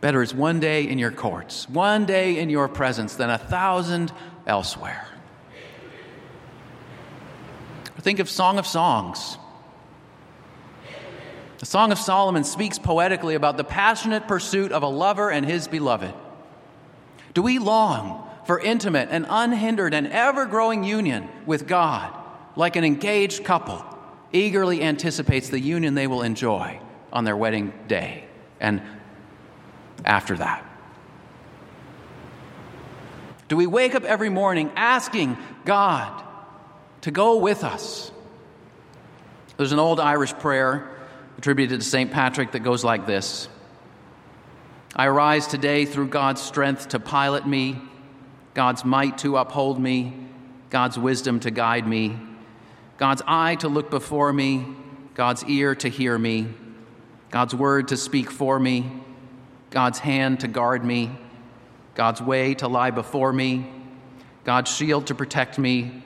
Better 0.00 0.22
is 0.22 0.34
one 0.34 0.60
day 0.60 0.88
in 0.88 0.98
your 0.98 1.10
courts, 1.10 1.68
one 1.68 2.04
day 2.04 2.38
in 2.38 2.50
your 2.50 2.68
presence, 2.68 3.16
than 3.16 3.30
a 3.30 3.38
thousand 3.38 4.12
elsewhere. 4.46 5.08
Think 8.04 8.18
of 8.18 8.28
Song 8.28 8.58
of 8.58 8.66
Songs. 8.66 9.38
The 11.58 11.64
Song 11.64 11.90
of 11.90 11.98
Solomon 11.98 12.44
speaks 12.44 12.78
poetically 12.78 13.34
about 13.34 13.56
the 13.56 13.64
passionate 13.64 14.28
pursuit 14.28 14.72
of 14.72 14.82
a 14.82 14.88
lover 14.88 15.30
and 15.30 15.46
his 15.46 15.68
beloved. 15.68 16.12
Do 17.32 17.40
we 17.40 17.58
long 17.58 18.28
for 18.46 18.60
intimate 18.60 19.08
and 19.10 19.24
unhindered 19.26 19.94
and 19.94 20.06
ever 20.08 20.44
growing 20.44 20.84
union 20.84 21.30
with 21.46 21.66
God, 21.66 22.14
like 22.56 22.76
an 22.76 22.84
engaged 22.84 23.44
couple 23.44 23.84
eagerly 24.32 24.82
anticipates 24.82 25.48
the 25.48 25.60
union 25.60 25.94
they 25.94 26.06
will 26.06 26.22
enjoy 26.22 26.80
on 27.12 27.24
their 27.24 27.36
wedding 27.36 27.72
day 27.88 28.24
and 28.60 28.82
after 30.04 30.36
that? 30.36 30.64
Do 33.48 33.56
we 33.56 33.66
wake 33.66 33.94
up 33.94 34.04
every 34.04 34.30
morning 34.30 34.70
asking 34.74 35.36
God 35.64 36.22
to 37.02 37.10
go 37.10 37.36
with 37.36 37.62
us? 37.62 38.10
There's 39.56 39.72
an 39.72 39.78
old 39.78 40.00
Irish 40.00 40.32
prayer 40.34 40.90
attributed 41.38 41.80
to 41.80 41.86
St. 41.86 42.10
Patrick 42.10 42.52
that 42.52 42.60
goes 42.60 42.82
like 42.84 43.06
this 43.06 43.48
I 44.96 45.06
arise 45.06 45.46
today 45.46 45.84
through 45.84 46.08
God's 46.08 46.40
strength 46.40 46.88
to 46.88 47.00
pilot 47.00 47.46
me, 47.46 47.80
God's 48.54 48.84
might 48.84 49.18
to 49.18 49.36
uphold 49.36 49.78
me, 49.80 50.26
God's 50.70 50.98
wisdom 50.98 51.40
to 51.40 51.50
guide 51.50 51.86
me, 51.86 52.18
God's 52.96 53.22
eye 53.26 53.56
to 53.56 53.68
look 53.68 53.90
before 53.90 54.32
me, 54.32 54.66
God's 55.14 55.44
ear 55.44 55.74
to 55.76 55.88
hear 55.88 56.16
me, 56.16 56.48
God's 57.30 57.54
word 57.54 57.88
to 57.88 57.96
speak 57.96 58.30
for 58.30 58.58
me, 58.58 58.90
God's 59.70 59.98
hand 59.98 60.40
to 60.40 60.48
guard 60.48 60.84
me, 60.84 61.10
God's 61.94 62.22
way 62.22 62.54
to 62.54 62.68
lie 62.68 62.90
before 62.90 63.32
me, 63.32 63.70
God's 64.44 64.70
shield 64.70 65.08
to 65.08 65.14
protect 65.14 65.58
me, 65.58 66.02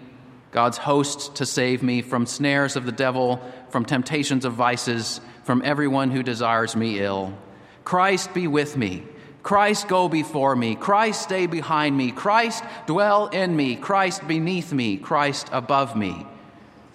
God's 0.51 0.79
host 0.79 1.37
to 1.37 1.47
save 1.47 1.83
me 1.83 2.01
from 2.01 2.25
snares 2.25 2.77
of 2.77 2.87
the 2.87 2.93
devil, 2.93 3.41
from 3.69 3.85
temptations 3.85 4.45
of 4.45 4.55
vices, 4.55 5.21
from 5.45 5.61
everyone 5.65 6.11
who 6.11 6.23
desires 6.23 6.75
me 6.75 7.01
ill. 7.01 7.37
Christ 7.85 8.33
be 8.33 8.47
with 8.47 8.77
me. 8.77 9.03
Christ 9.43 9.89
go 9.89 10.09
before 10.09 10.57
me. 10.57 10.75
Christ 10.75 11.23
stay 11.23 11.47
behind 11.47 11.97
me. 11.97 12.11
Christ 12.11 12.65
dwell 12.87 13.29
in 13.29 13.57
me. 13.57 13.77
Christ 13.77 14.27
beneath 14.27 14.73
me. 14.73 14.97
Christ 14.97 15.49
above 15.53 15.97
me. 15.97 16.27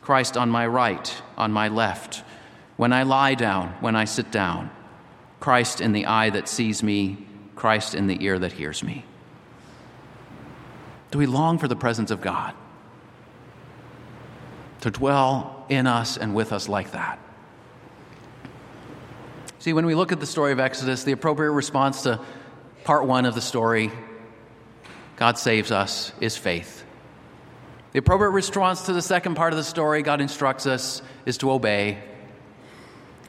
Christ 0.03 0.35
on 0.37 0.49
my 0.49 0.67
right, 0.67 1.21
on 1.37 1.51
my 1.51 1.69
left. 1.69 2.23
When 2.75 2.91
I 2.91 3.03
lie 3.03 3.35
down, 3.35 3.69
when 3.79 3.95
I 3.95 4.05
sit 4.05 4.31
down. 4.31 4.69
Christ 5.39 5.81
in 5.81 5.91
the 5.91 6.05
eye 6.05 6.29
that 6.29 6.47
sees 6.47 6.83
me, 6.83 7.25
Christ 7.55 7.95
in 7.95 8.07
the 8.07 8.23
ear 8.23 8.37
that 8.39 8.53
hears 8.53 8.83
me. 8.83 9.05
Do 11.11 11.19
we 11.19 11.25
long 11.25 11.57
for 11.57 11.67
the 11.67 11.75
presence 11.75 12.11
of 12.11 12.21
God? 12.21 12.53
To 14.81 14.91
dwell 14.91 15.65
in 15.69 15.87
us 15.87 16.17
and 16.17 16.33
with 16.33 16.51
us 16.51 16.67
like 16.67 16.91
that. 16.91 17.19
See, 19.59 19.71
when 19.71 19.85
we 19.85 19.95
look 19.95 20.11
at 20.11 20.19
the 20.19 20.25
story 20.25 20.51
of 20.51 20.59
Exodus, 20.59 21.03
the 21.03 21.13
appropriate 21.13 21.51
response 21.51 22.01
to 22.03 22.19
part 22.83 23.05
one 23.05 23.25
of 23.25 23.35
the 23.35 23.41
story, 23.41 23.91
God 25.15 25.37
saves 25.37 25.71
us, 25.71 26.11
is 26.19 26.35
faith. 26.35 26.82
The 27.93 27.99
appropriate 27.99 28.31
response 28.31 28.87
to 28.87 28.93
the 28.93 29.03
second 29.03 29.35
part 29.35 29.53
of 29.53 29.57
the 29.57 29.63
story, 29.63 30.01
God 30.01 30.19
instructs 30.19 30.65
us, 30.65 31.03
is 31.27 31.37
to 31.37 31.51
obey. 31.51 31.99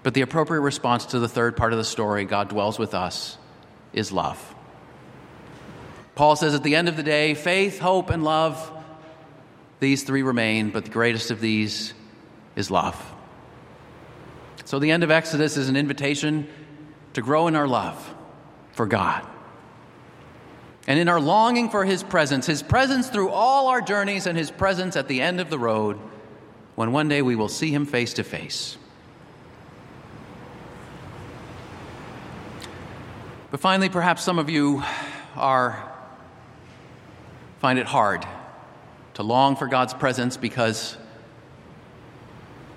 But 0.02 0.14
the 0.14 0.22
appropriate 0.22 0.62
response 0.62 1.06
to 1.06 1.18
the 1.18 1.28
third 1.28 1.56
part 1.56 1.72
of 1.72 1.78
the 1.78 1.84
story, 1.84 2.24
God 2.24 2.48
dwells 2.48 2.78
with 2.78 2.94
us, 2.94 3.36
is 3.92 4.10
love. 4.10 4.54
Paul 6.14 6.34
says 6.36 6.54
at 6.54 6.62
the 6.62 6.76
end 6.76 6.88
of 6.88 6.96
the 6.96 7.02
day, 7.02 7.34
faith, 7.34 7.78
hope, 7.78 8.08
and 8.08 8.24
love, 8.24 8.70
these 9.80 10.02
three 10.02 10.22
remain, 10.22 10.70
but 10.70 10.84
the 10.84 10.90
greatest 10.90 11.30
of 11.30 11.40
these 11.40 11.92
is 12.56 12.70
love. 12.70 12.96
So 14.64 14.78
the 14.78 14.92
end 14.92 15.04
of 15.04 15.10
Exodus 15.10 15.58
is 15.58 15.68
an 15.68 15.76
invitation 15.76 16.48
to 17.12 17.20
grow 17.20 17.48
in 17.48 17.56
our 17.56 17.68
love 17.68 18.14
for 18.72 18.86
God. 18.86 19.26
And 20.86 20.98
in 20.98 21.08
our 21.08 21.20
longing 21.20 21.70
for 21.70 21.84
His 21.84 22.02
presence, 22.02 22.46
His 22.46 22.62
presence 22.62 23.08
through 23.08 23.30
all 23.30 23.68
our 23.68 23.80
journeys, 23.80 24.26
and 24.26 24.36
His 24.36 24.50
presence 24.50 24.96
at 24.96 25.08
the 25.08 25.20
end 25.20 25.40
of 25.40 25.50
the 25.50 25.58
road, 25.58 25.98
when 26.74 26.92
one 26.92 27.08
day 27.08 27.22
we 27.22 27.36
will 27.36 27.48
see 27.48 27.70
Him 27.70 27.86
face 27.86 28.14
to 28.14 28.24
face. 28.24 28.76
But 33.50 33.60
finally, 33.60 33.88
perhaps 33.88 34.22
some 34.22 34.38
of 34.38 34.50
you 34.50 34.82
are 35.36 35.90
find 37.60 37.78
it 37.78 37.86
hard 37.86 38.26
to 39.14 39.22
long 39.22 39.56
for 39.56 39.66
God's 39.66 39.94
presence 39.94 40.36
because 40.36 40.98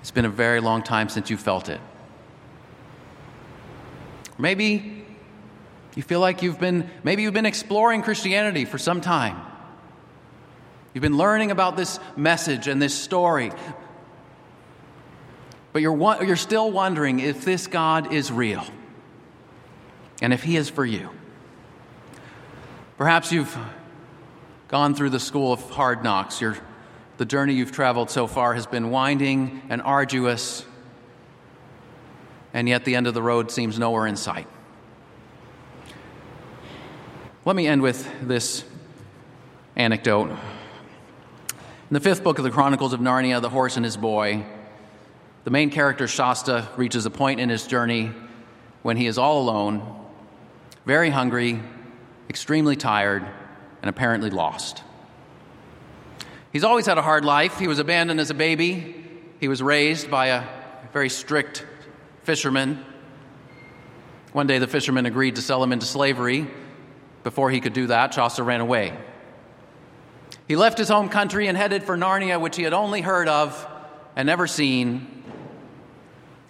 it's 0.00 0.10
been 0.10 0.24
a 0.24 0.30
very 0.30 0.60
long 0.60 0.82
time 0.82 1.08
since 1.08 1.28
you 1.28 1.36
felt 1.36 1.68
it. 1.68 1.80
Maybe 4.38 4.97
you 5.98 6.04
feel 6.04 6.20
like 6.20 6.42
you've 6.42 6.60
been 6.60 6.88
maybe 7.02 7.24
you've 7.24 7.34
been 7.34 7.44
exploring 7.44 8.02
Christianity 8.02 8.64
for 8.64 8.78
some 8.78 9.00
time. 9.00 9.36
You've 10.94 11.02
been 11.02 11.16
learning 11.16 11.50
about 11.50 11.76
this 11.76 11.98
message 12.16 12.68
and 12.68 12.80
this 12.80 12.94
story. 12.94 13.50
But 15.72 15.82
you're, 15.82 16.24
you're 16.24 16.36
still 16.36 16.70
wondering 16.70 17.18
if 17.18 17.44
this 17.44 17.66
God 17.66 18.12
is 18.12 18.30
real 18.30 18.64
and 20.22 20.32
if 20.32 20.44
He 20.44 20.56
is 20.56 20.70
for 20.70 20.86
you. 20.86 21.10
Perhaps 22.96 23.32
you've 23.32 23.58
gone 24.68 24.94
through 24.94 25.10
the 25.10 25.18
school 25.18 25.52
of 25.52 25.68
hard 25.68 26.04
knocks. 26.04 26.40
The 27.16 27.26
journey 27.26 27.54
you've 27.54 27.72
traveled 27.72 28.08
so 28.08 28.28
far 28.28 28.54
has 28.54 28.68
been 28.68 28.92
winding 28.92 29.62
and 29.68 29.82
arduous, 29.82 30.64
and 32.54 32.68
yet 32.68 32.84
the 32.84 32.94
end 32.94 33.08
of 33.08 33.14
the 33.14 33.22
road 33.22 33.50
seems 33.50 33.80
nowhere 33.80 34.06
in 34.06 34.14
sight. 34.14 34.46
Let 37.48 37.56
me 37.56 37.66
end 37.66 37.80
with 37.80 38.06
this 38.28 38.62
anecdote. 39.74 40.28
In 40.28 40.38
the 41.92 41.98
fifth 41.98 42.22
book 42.22 42.36
of 42.36 42.44
the 42.44 42.50
Chronicles 42.50 42.92
of 42.92 43.00
Narnia, 43.00 43.40
The 43.40 43.48
Horse 43.48 43.76
and 43.76 43.86
His 43.86 43.96
Boy, 43.96 44.44
the 45.44 45.50
main 45.50 45.70
character, 45.70 46.06
Shasta, 46.06 46.68
reaches 46.76 47.06
a 47.06 47.10
point 47.10 47.40
in 47.40 47.48
his 47.48 47.66
journey 47.66 48.12
when 48.82 48.98
he 48.98 49.06
is 49.06 49.16
all 49.16 49.40
alone 49.40 49.80
very 50.84 51.08
hungry, 51.08 51.62
extremely 52.28 52.76
tired, 52.76 53.26
and 53.80 53.88
apparently 53.88 54.28
lost. 54.28 54.82
He's 56.52 56.64
always 56.64 56.84
had 56.84 56.98
a 56.98 57.02
hard 57.02 57.24
life. 57.24 57.58
He 57.58 57.66
was 57.66 57.78
abandoned 57.78 58.20
as 58.20 58.28
a 58.28 58.34
baby. 58.34 59.06
He 59.40 59.48
was 59.48 59.62
raised 59.62 60.10
by 60.10 60.26
a 60.26 60.44
very 60.92 61.08
strict 61.08 61.64
fisherman. 62.24 62.84
One 64.34 64.46
day, 64.46 64.58
the 64.58 64.66
fisherman 64.66 65.06
agreed 65.06 65.36
to 65.36 65.40
sell 65.40 65.62
him 65.62 65.72
into 65.72 65.86
slavery. 65.86 66.46
Before 67.28 67.50
he 67.50 67.60
could 67.60 67.74
do 67.74 67.88
that, 67.88 68.14
Shasta 68.14 68.42
ran 68.42 68.62
away. 68.62 68.96
He 70.46 70.56
left 70.56 70.78
his 70.78 70.88
home 70.88 71.10
country 71.10 71.46
and 71.46 71.58
headed 71.58 71.82
for 71.82 71.94
Narnia, 71.94 72.40
which 72.40 72.56
he 72.56 72.62
had 72.62 72.72
only 72.72 73.02
heard 73.02 73.28
of 73.28 73.68
and 74.16 74.24
never 74.24 74.46
seen. 74.46 75.24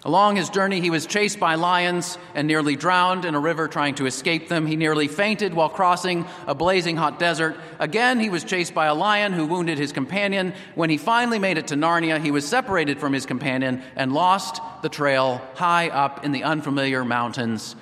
Along 0.05 0.37
his 0.37 0.49
journey, 0.49 0.79
he 0.79 0.89
was 0.89 1.05
chased 1.05 1.37
by 1.37 1.55
lions 1.55 2.17
and 2.33 2.47
nearly 2.47 2.77
drowned 2.77 3.25
in 3.25 3.35
a 3.35 3.41
river 3.41 3.67
trying 3.67 3.95
to 3.95 4.05
escape 4.05 4.47
them. 4.47 4.65
He 4.65 4.77
nearly 4.77 5.09
fainted 5.09 5.53
while 5.53 5.67
crossing 5.67 6.25
a 6.47 6.55
blazing 6.55 6.95
hot 6.95 7.19
desert. 7.19 7.57
Again, 7.77 8.21
he 8.21 8.29
was 8.29 8.45
chased 8.45 8.73
by 8.73 8.85
a 8.85 8.95
lion 8.95 9.33
who 9.33 9.47
wounded 9.47 9.77
his 9.77 9.91
companion. 9.91 10.53
When 10.75 10.89
he 10.89 10.97
finally 10.97 11.39
made 11.39 11.57
it 11.57 11.67
to 11.67 11.75
Narnia, 11.75 12.23
he 12.23 12.31
was 12.31 12.47
separated 12.47 13.01
from 13.01 13.11
his 13.11 13.25
companion 13.25 13.83
and 13.97 14.13
lost 14.13 14.61
the 14.81 14.87
trail 14.87 15.41
high 15.55 15.89
up 15.89 16.23
in 16.23 16.31
the 16.31 16.45
unfamiliar 16.45 17.03
mountains, 17.03 17.75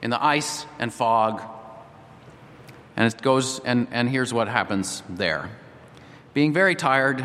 in 0.00 0.08
the 0.08 0.24
ice 0.24 0.64
and 0.78 0.90
fog. 0.90 1.42
And 2.96 3.12
it 3.12 3.22
goes, 3.22 3.60
and, 3.60 3.88
and 3.90 4.08
here's 4.08 4.32
what 4.32 4.48
happens 4.48 5.02
there. 5.08 5.50
Being 6.34 6.52
very 6.52 6.74
tired, 6.74 7.24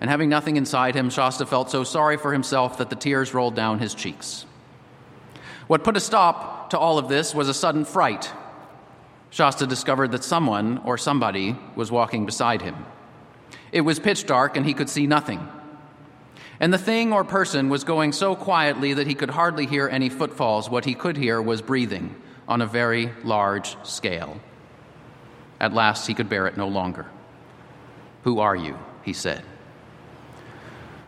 and 0.00 0.08
having 0.08 0.28
nothing 0.28 0.56
inside 0.56 0.94
him, 0.94 1.10
Shasta 1.10 1.44
felt 1.44 1.70
so 1.70 1.82
sorry 1.84 2.16
for 2.16 2.32
himself 2.32 2.78
that 2.78 2.90
the 2.90 2.96
tears 2.96 3.34
rolled 3.34 3.56
down 3.56 3.78
his 3.78 3.94
cheeks. 3.94 4.46
What 5.66 5.84
put 5.84 5.96
a 5.96 6.00
stop 6.00 6.70
to 6.70 6.78
all 6.78 6.98
of 6.98 7.08
this 7.08 7.34
was 7.34 7.48
a 7.48 7.54
sudden 7.54 7.84
fright. 7.84 8.30
Shasta 9.30 9.66
discovered 9.66 10.12
that 10.12 10.24
someone 10.24 10.78
or 10.84 10.96
somebody 10.96 11.56
was 11.74 11.90
walking 11.90 12.24
beside 12.26 12.62
him. 12.62 12.86
It 13.72 13.82
was 13.82 13.98
pitch 13.98 14.24
dark 14.24 14.56
and 14.56 14.64
he 14.64 14.72
could 14.72 14.88
see 14.88 15.06
nothing. 15.06 15.46
And 16.60 16.72
the 16.72 16.78
thing 16.78 17.12
or 17.12 17.24
person 17.24 17.68
was 17.68 17.84
going 17.84 18.12
so 18.12 18.34
quietly 18.34 18.94
that 18.94 19.06
he 19.06 19.14
could 19.14 19.30
hardly 19.30 19.66
hear 19.66 19.88
any 19.88 20.08
footfalls. 20.08 20.70
What 20.70 20.86
he 20.86 20.94
could 20.94 21.16
hear 21.16 21.42
was 21.42 21.60
breathing 21.60 22.14
on 22.48 22.62
a 22.62 22.66
very 22.66 23.12
large 23.22 23.76
scale. 23.84 24.40
At 25.60 25.74
last 25.74 26.06
he 26.06 26.14
could 26.14 26.28
bear 26.28 26.46
it 26.46 26.56
no 26.56 26.68
longer. 26.68 27.06
Who 28.24 28.40
are 28.40 28.56
you? 28.56 28.78
he 29.02 29.12
said. 29.12 29.42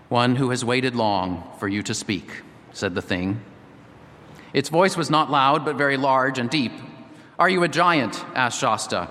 One 0.09 0.37
who 0.37 0.51
has 0.51 0.65
waited 0.65 0.97
long 0.97 1.45
for 1.59 1.69
you 1.69 1.83
to 1.85 1.95
speak, 1.95 2.43
said 2.73 2.95
the 2.95 3.03
thing. 3.03 3.41
Its 4.53 4.69
voice 4.69 4.97
was 4.97 5.11
not 5.11 5.31
loud, 5.31 5.65
but 5.65 5.77
very 5.77 5.97
large 5.97 6.39
and 6.39 6.51
deep. 6.51 6.73
Are 7.39 7.49
you 7.49 7.63
a 7.63 7.69
giant? 7.69 8.25
asked 8.35 8.61
Shasta. 8.61 9.09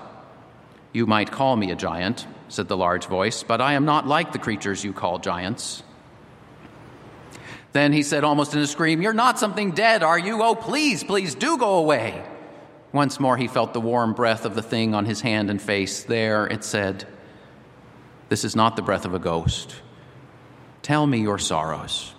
You 0.92 1.06
might 1.06 1.30
call 1.30 1.56
me 1.56 1.70
a 1.70 1.76
giant, 1.76 2.26
said 2.48 2.68
the 2.68 2.76
large 2.76 3.06
voice, 3.06 3.42
but 3.42 3.60
I 3.60 3.74
am 3.74 3.84
not 3.84 4.06
like 4.06 4.32
the 4.32 4.38
creatures 4.38 4.84
you 4.84 4.92
call 4.92 5.18
giants. 5.18 5.82
Then 7.72 7.92
he 7.92 8.02
said, 8.02 8.24
almost 8.24 8.54
in 8.54 8.60
a 8.60 8.66
scream, 8.66 9.00
You're 9.00 9.12
not 9.12 9.38
something 9.38 9.70
dead, 9.70 10.02
are 10.02 10.18
you? 10.18 10.42
Oh, 10.42 10.54
please, 10.54 11.04
please 11.04 11.34
do 11.34 11.56
go 11.56 11.74
away. 11.74 12.24
Once 12.92 13.20
more 13.20 13.36
he 13.36 13.46
felt 13.46 13.72
the 13.72 13.80
warm 13.80 14.12
breath 14.12 14.44
of 14.44 14.54
the 14.54 14.62
thing 14.62 14.94
on 14.94 15.04
his 15.04 15.20
hand 15.20 15.50
and 15.50 15.62
face. 15.62 16.02
There, 16.02 16.46
it 16.46 16.64
said, 16.64 17.06
This 18.28 18.44
is 18.44 18.56
not 18.56 18.76
the 18.76 18.82
breath 18.82 19.04
of 19.04 19.14
a 19.14 19.18
ghost. 19.18 19.76
Tell 20.82 21.06
me 21.06 21.20
your 21.20 21.38
sorrows. 21.38 22.14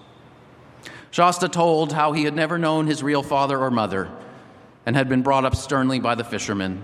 Shasta 1.10 1.50
told 1.50 1.92
how 1.92 2.14
he 2.14 2.24
had 2.24 2.36
never 2.36 2.58
known 2.58 2.88
his 2.88 3.04
real 3.04 3.22
father 3.22 3.60
or 3.60 3.70
mother 3.70 4.10
and 4.86 4.96
had 4.96 5.10
been 5.10 5.22
brought 5.22 5.46
up 5.46 5.56
sternly 5.56 6.00
by 6.00 6.16
the 6.16 6.24
fishermen. 6.24 6.84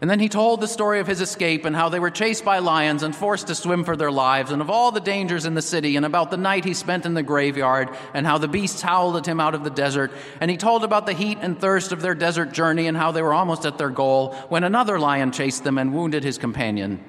And 0.00 0.08
then 0.08 0.20
he 0.20 0.28
told 0.28 0.60
the 0.60 0.68
story 0.68 1.00
of 1.00 1.08
his 1.08 1.20
escape 1.20 1.64
and 1.64 1.74
how 1.74 1.88
they 1.88 1.98
were 1.98 2.10
chased 2.10 2.44
by 2.44 2.60
lions 2.60 3.02
and 3.02 3.14
forced 3.14 3.48
to 3.48 3.54
swim 3.54 3.82
for 3.82 3.96
their 3.96 4.12
lives, 4.12 4.52
and 4.52 4.62
of 4.62 4.70
all 4.70 4.92
the 4.92 5.00
dangers 5.00 5.44
in 5.44 5.54
the 5.54 5.62
city, 5.62 5.96
and 5.96 6.06
about 6.06 6.30
the 6.30 6.36
night 6.36 6.64
he 6.64 6.74
spent 6.74 7.04
in 7.04 7.14
the 7.14 7.22
graveyard, 7.22 7.90
and 8.14 8.24
how 8.24 8.38
the 8.38 8.46
beasts 8.46 8.80
howled 8.80 9.16
at 9.16 9.26
him 9.26 9.40
out 9.40 9.56
of 9.56 9.64
the 9.64 9.70
desert. 9.70 10.12
And 10.40 10.50
he 10.50 10.56
told 10.56 10.84
about 10.84 11.06
the 11.06 11.14
heat 11.14 11.38
and 11.40 11.58
thirst 11.58 11.90
of 11.90 12.00
their 12.00 12.14
desert 12.14 12.52
journey, 12.52 12.86
and 12.86 12.96
how 12.96 13.10
they 13.10 13.22
were 13.22 13.34
almost 13.34 13.66
at 13.66 13.76
their 13.76 13.90
goal 13.90 14.34
when 14.48 14.62
another 14.62 15.00
lion 15.00 15.32
chased 15.32 15.64
them 15.64 15.78
and 15.78 15.92
wounded 15.92 16.22
his 16.22 16.38
companion. 16.38 17.04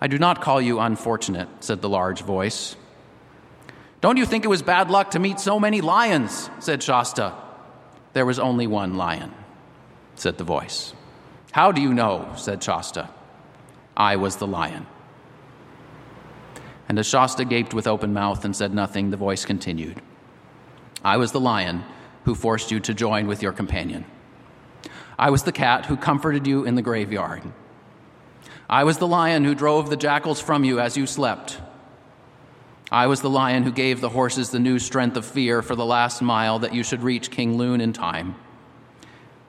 I 0.00 0.08
do 0.08 0.18
not 0.18 0.42
call 0.42 0.60
you 0.60 0.80
unfortunate, 0.80 1.48
said 1.60 1.80
the 1.80 1.88
large 1.88 2.22
voice. 2.22 2.74
Don't 4.00 4.16
you 4.16 4.26
think 4.26 4.44
it 4.44 4.48
was 4.48 4.62
bad 4.62 4.90
luck 4.90 5.12
to 5.12 5.20
meet 5.20 5.38
so 5.38 5.60
many 5.60 5.80
lions? 5.80 6.50
said 6.58 6.82
Shasta. 6.82 7.34
There 8.14 8.26
was 8.26 8.40
only 8.40 8.66
one 8.66 8.96
lion, 8.96 9.32
said 10.16 10.38
the 10.38 10.44
voice. 10.44 10.92
How 11.52 11.70
do 11.70 11.82
you 11.82 11.92
know? 11.92 12.32
said 12.36 12.62
Shasta. 12.62 13.10
I 13.94 14.16
was 14.16 14.36
the 14.36 14.46
lion. 14.46 14.86
And 16.88 16.98
as 16.98 17.06
Shasta 17.06 17.44
gaped 17.44 17.74
with 17.74 17.86
open 17.86 18.14
mouth 18.14 18.44
and 18.44 18.56
said 18.56 18.72
nothing, 18.72 19.10
the 19.10 19.18
voice 19.18 19.44
continued 19.44 20.00
I 21.04 21.18
was 21.18 21.32
the 21.32 21.40
lion 21.40 21.84
who 22.24 22.34
forced 22.34 22.70
you 22.70 22.80
to 22.80 22.94
join 22.94 23.26
with 23.26 23.42
your 23.42 23.52
companion. 23.52 24.06
I 25.18 25.28
was 25.28 25.42
the 25.42 25.52
cat 25.52 25.86
who 25.86 25.96
comforted 25.96 26.46
you 26.46 26.64
in 26.64 26.74
the 26.74 26.82
graveyard. 26.82 27.42
I 28.70 28.84
was 28.84 28.96
the 28.96 29.06
lion 29.06 29.44
who 29.44 29.54
drove 29.54 29.90
the 29.90 29.96
jackals 29.96 30.40
from 30.40 30.64
you 30.64 30.80
as 30.80 30.96
you 30.96 31.06
slept. 31.06 31.60
I 32.90 33.08
was 33.08 33.20
the 33.20 33.28
lion 33.28 33.64
who 33.64 33.72
gave 33.72 34.00
the 34.00 34.08
horses 34.08 34.50
the 34.50 34.58
new 34.58 34.78
strength 34.78 35.18
of 35.18 35.26
fear 35.26 35.60
for 35.60 35.76
the 35.76 35.84
last 35.84 36.22
mile 36.22 36.60
that 36.60 36.74
you 36.74 36.82
should 36.82 37.02
reach 37.02 37.30
King 37.30 37.58
Lune 37.58 37.82
in 37.82 37.92
time. 37.92 38.36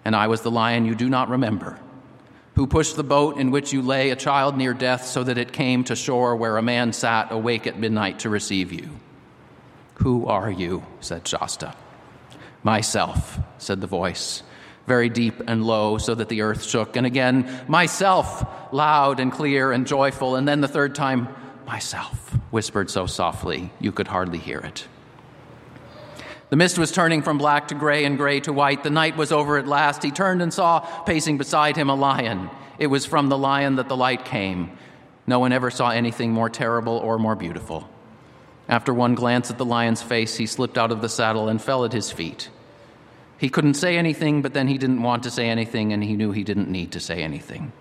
And 0.04 0.18
I 0.18 0.28
was 0.28 0.42
the 0.42 0.52
lion 0.52 0.86
you 0.86 0.96
do 0.96 1.10
not 1.10 1.30
remember 1.30 1.80
who 2.56 2.68
pushed 2.68 2.96
the 2.96 3.04
boat 3.04 3.38
in 3.38 3.52
which 3.52 3.74
you 3.74 3.82
lay 3.82 4.12
a 4.12 4.16
child 4.16 4.58
near 4.58 4.74
death 4.74 5.06
so 5.06 5.24
that 5.24 5.38
it 5.38 5.52
came 5.52 5.84
to 5.86 5.96
shore 5.96 6.36
where 6.36 6.58
a 6.58 6.62
man 6.62 6.94
sat 6.94 7.32
awake 7.32 7.66
at 7.66 7.80
midnight 7.80 8.20
to 8.20 8.30
receive 8.30 8.72
you. 8.72 8.90
Who 9.96 10.26
are 10.28 10.52
you? 10.52 10.86
said 11.00 11.28
Shasta. 11.28 11.76
Myself, 12.64 13.40
said 13.58 13.82
the 13.82 13.88
voice, 13.88 14.44
very 14.88 15.10
deep 15.10 15.42
and 15.48 15.66
low, 15.66 15.98
so 15.98 16.16
that 16.16 16.30
the 16.30 16.42
earth 16.42 16.64
shook. 16.64 16.96
And 16.96 17.06
again, 17.06 17.66
myself, 17.68 18.46
loud 18.74 19.20
and 19.20 19.32
clear 19.32 19.72
and 19.72 19.88
joyful. 19.88 20.36
And 20.36 20.48
then 20.48 20.62
the 20.62 20.68
third 20.68 20.96
time, 20.96 21.30
myself, 21.66 22.38
whispered 22.52 22.90
so 22.90 23.06
softly 23.06 23.72
you 23.80 23.92
could 23.92 24.08
hardly 24.08 24.40
hear 24.40 24.60
it. 24.60 24.88
The 26.54 26.58
mist 26.58 26.78
was 26.78 26.92
turning 26.92 27.24
from 27.24 27.40
black 27.40 27.70
to 27.70 27.74
gray 27.74 28.06
and 28.06 28.16
gray 28.16 28.40
to 28.42 28.54
white. 28.54 28.84
The 28.84 28.92
night 28.92 29.18
was 29.18 29.32
over 29.32 29.58
at 29.58 29.66
last. 29.66 30.04
He 30.04 30.12
turned 30.12 30.40
and 30.40 30.54
saw, 30.54 30.82
pacing 31.02 31.40
beside 31.40 31.76
him, 31.76 31.90
a 31.90 31.96
lion. 31.96 32.48
It 32.78 32.86
was 32.86 33.08
from 33.08 33.30
the 33.30 33.38
lion 33.40 33.78
that 33.78 33.90
the 33.90 33.98
light 33.98 34.24
came. 34.24 34.78
No 35.26 35.40
one 35.40 35.52
ever 35.52 35.72
saw 35.72 35.90
anything 35.90 36.32
more 36.32 36.52
terrible 36.52 36.98
or 36.98 37.18
more 37.18 37.36
beautiful. 37.36 37.90
After 38.70 38.94
one 38.94 39.16
glance 39.16 39.50
at 39.50 39.58
the 39.58 39.66
lion's 39.66 40.04
face, 40.04 40.36
he 40.36 40.46
slipped 40.46 40.78
out 40.78 40.92
of 40.92 41.02
the 41.02 41.10
saddle 41.10 41.50
and 41.50 41.60
fell 41.60 41.86
at 41.86 41.92
his 41.92 42.12
feet. 42.12 42.52
He 43.40 43.50
couldn't 43.50 43.74
say 43.74 43.98
anything, 43.98 44.44
but 44.44 44.54
then 44.54 44.68
he 44.68 44.78
didn't 44.78 45.02
want 45.02 45.24
to 45.24 45.32
say 45.32 45.50
anything, 45.50 45.92
and 45.92 46.04
he 46.04 46.16
knew 46.16 46.34
he 46.34 46.44
didn't 46.44 46.70
need 46.70 46.92
to 46.92 47.00
say 47.00 47.24
anything. 47.24 47.74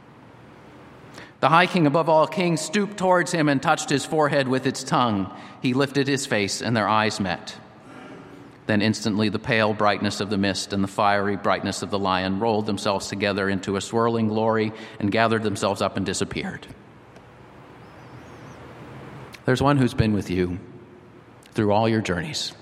The 1.40 1.50
high 1.50 1.66
king 1.66 1.86
above 1.86 2.08
all 2.08 2.26
kings 2.26 2.62
stooped 2.62 2.96
towards 2.96 3.32
him 3.32 3.50
and 3.50 3.62
touched 3.62 3.90
his 3.90 4.06
forehead 4.06 4.48
with 4.48 4.66
its 4.66 4.82
tongue. 4.82 5.30
He 5.60 5.74
lifted 5.74 6.08
his 6.08 6.24
face, 6.24 6.62
and 6.62 6.74
their 6.74 6.88
eyes 6.88 7.20
met. 7.20 7.58
Then 8.66 8.80
instantly 8.80 9.28
the 9.28 9.38
pale 9.38 9.74
brightness 9.74 10.20
of 10.20 10.30
the 10.30 10.38
mist 10.38 10.72
and 10.72 10.84
the 10.84 10.88
fiery 10.88 11.36
brightness 11.36 11.82
of 11.82 11.90
the 11.90 11.98
lion 11.98 12.38
rolled 12.38 12.66
themselves 12.66 13.08
together 13.08 13.48
into 13.48 13.76
a 13.76 13.80
swirling 13.80 14.28
glory 14.28 14.72
and 15.00 15.10
gathered 15.10 15.42
themselves 15.42 15.82
up 15.82 15.96
and 15.96 16.06
disappeared. 16.06 16.66
There's 19.44 19.62
one 19.62 19.78
who's 19.78 19.94
been 19.94 20.12
with 20.12 20.30
you 20.30 20.60
through 21.52 21.72
all 21.72 21.88
your 21.88 22.00
journeys, 22.00 22.52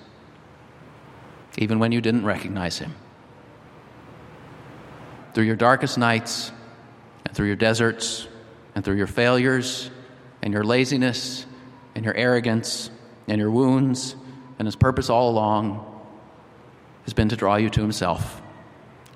even 1.58 1.78
when 1.78 1.92
you 1.92 2.00
didn't 2.00 2.24
recognize 2.24 2.78
him. 2.78 2.94
Through 5.34 5.44
your 5.44 5.56
darkest 5.56 5.98
nights, 5.98 6.50
and 7.26 7.36
through 7.36 7.46
your 7.46 7.56
deserts, 7.56 8.26
and 8.74 8.82
through 8.82 8.96
your 8.96 9.06
failures, 9.06 9.90
and 10.42 10.54
your 10.54 10.64
laziness, 10.64 11.44
and 11.94 12.04
your 12.04 12.14
arrogance, 12.14 12.90
and 13.28 13.38
your 13.38 13.50
wounds, 13.50 14.16
and 14.58 14.66
his 14.66 14.74
purpose 14.74 15.10
all 15.10 15.28
along 15.30 15.89
has 17.10 17.14
been 17.14 17.28
to 17.28 17.34
draw 17.34 17.56
you 17.56 17.68
to 17.68 17.80
himself 17.80 18.40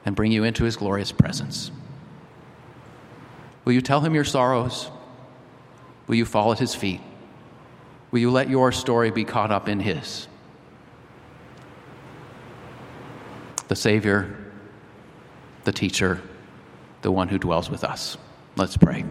and 0.04 0.16
bring 0.16 0.32
you 0.32 0.42
into 0.42 0.64
his 0.64 0.74
glorious 0.74 1.12
presence. 1.12 1.70
Will 3.64 3.72
you 3.72 3.80
tell 3.80 4.00
him 4.00 4.16
your 4.16 4.24
sorrows? 4.24 4.90
Will 6.08 6.16
you 6.16 6.24
fall 6.24 6.50
at 6.50 6.58
his 6.58 6.74
feet? 6.74 7.00
Will 8.10 8.18
you 8.18 8.32
let 8.32 8.50
your 8.50 8.72
story 8.72 9.12
be 9.12 9.24
caught 9.24 9.52
up 9.52 9.68
in 9.68 9.78
his? 9.78 10.26
The 13.68 13.76
Savior, 13.76 14.36
the 15.62 15.72
teacher, 15.72 16.20
the 17.02 17.12
one 17.12 17.28
who 17.28 17.38
dwells 17.38 17.70
with 17.70 17.84
us. 17.84 18.16
Let's 18.56 18.76
pray. 18.76 19.04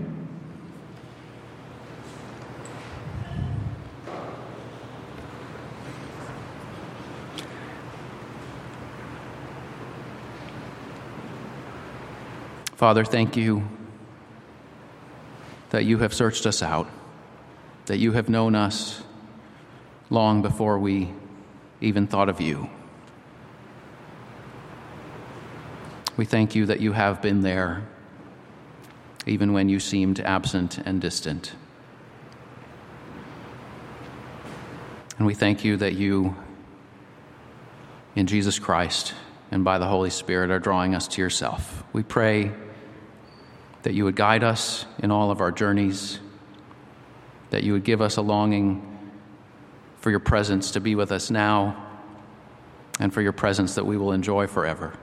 Father, 12.84 13.06
thank 13.06 13.38
you 13.38 13.66
that 15.70 15.86
you 15.86 16.00
have 16.00 16.14
searched 16.14 16.46
us 16.46 16.62
out, 16.62 16.86
that 17.86 17.98
you 17.98 18.12
have 18.12 18.28
known 18.28 18.56
us 18.56 19.02
long 20.10 20.42
before 20.42 20.78
we 20.78 21.10
even 21.80 22.08
thought 22.08 22.28
of 22.28 22.42
you. 22.42 22.70
We 26.18 26.26
thank 26.26 26.56
you 26.56 26.66
that 26.66 26.82
you 26.82 26.92
have 26.92 27.22
been 27.22 27.40
there, 27.40 27.88
even 29.26 29.54
when 29.54 29.70
you 29.70 29.80
seemed 29.80 30.20
absent 30.20 30.78
and 30.80 31.00
distant. 31.00 31.54
And 35.18 35.26
we 35.26 35.36
thank 35.36 35.64
you 35.64 35.78
that 35.78 35.94
you, 35.94 36.36
in 38.14 38.28
Jesus 38.28 38.60
Christ 38.60 39.14
and 39.52 39.64
by 39.64 39.78
the 39.78 39.88
Holy 39.88 40.10
Spirit, 40.10 40.52
are 40.52 40.60
drawing 40.60 40.94
us 40.94 41.08
to 41.08 41.22
yourself. 41.22 41.86
We 41.94 42.04
pray 42.04 42.52
that 43.84 43.94
you 43.94 44.06
would 44.06 44.16
guide 44.16 44.44
us 44.44 44.86
in 45.00 45.12
all 45.12 45.32
of 45.32 45.40
our 45.40 45.52
journeys, 45.52 46.20
that 47.52 47.64
you 47.64 47.74
would 47.74 47.84
give 47.84 48.02
us 48.02 48.18
a 48.18 48.22
longing 48.22 48.90
for 50.00 50.10
your 50.10 50.20
presence 50.20 50.72
to 50.72 50.80
be 50.80 50.96
with 50.96 51.12
us 51.12 51.30
now, 51.30 51.80
and 53.00 53.14
for 53.14 53.22
your 53.22 53.32
presence 53.32 53.76
that 53.76 53.86
we 53.86 53.98
will 53.98 54.12
enjoy 54.12 54.48
forever. 54.48 54.94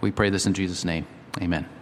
We 0.00 0.10
pray 0.10 0.30
this 0.30 0.46
in 0.46 0.54
Jesus' 0.54 0.84
name. 0.84 1.06
Amen. 1.40 1.77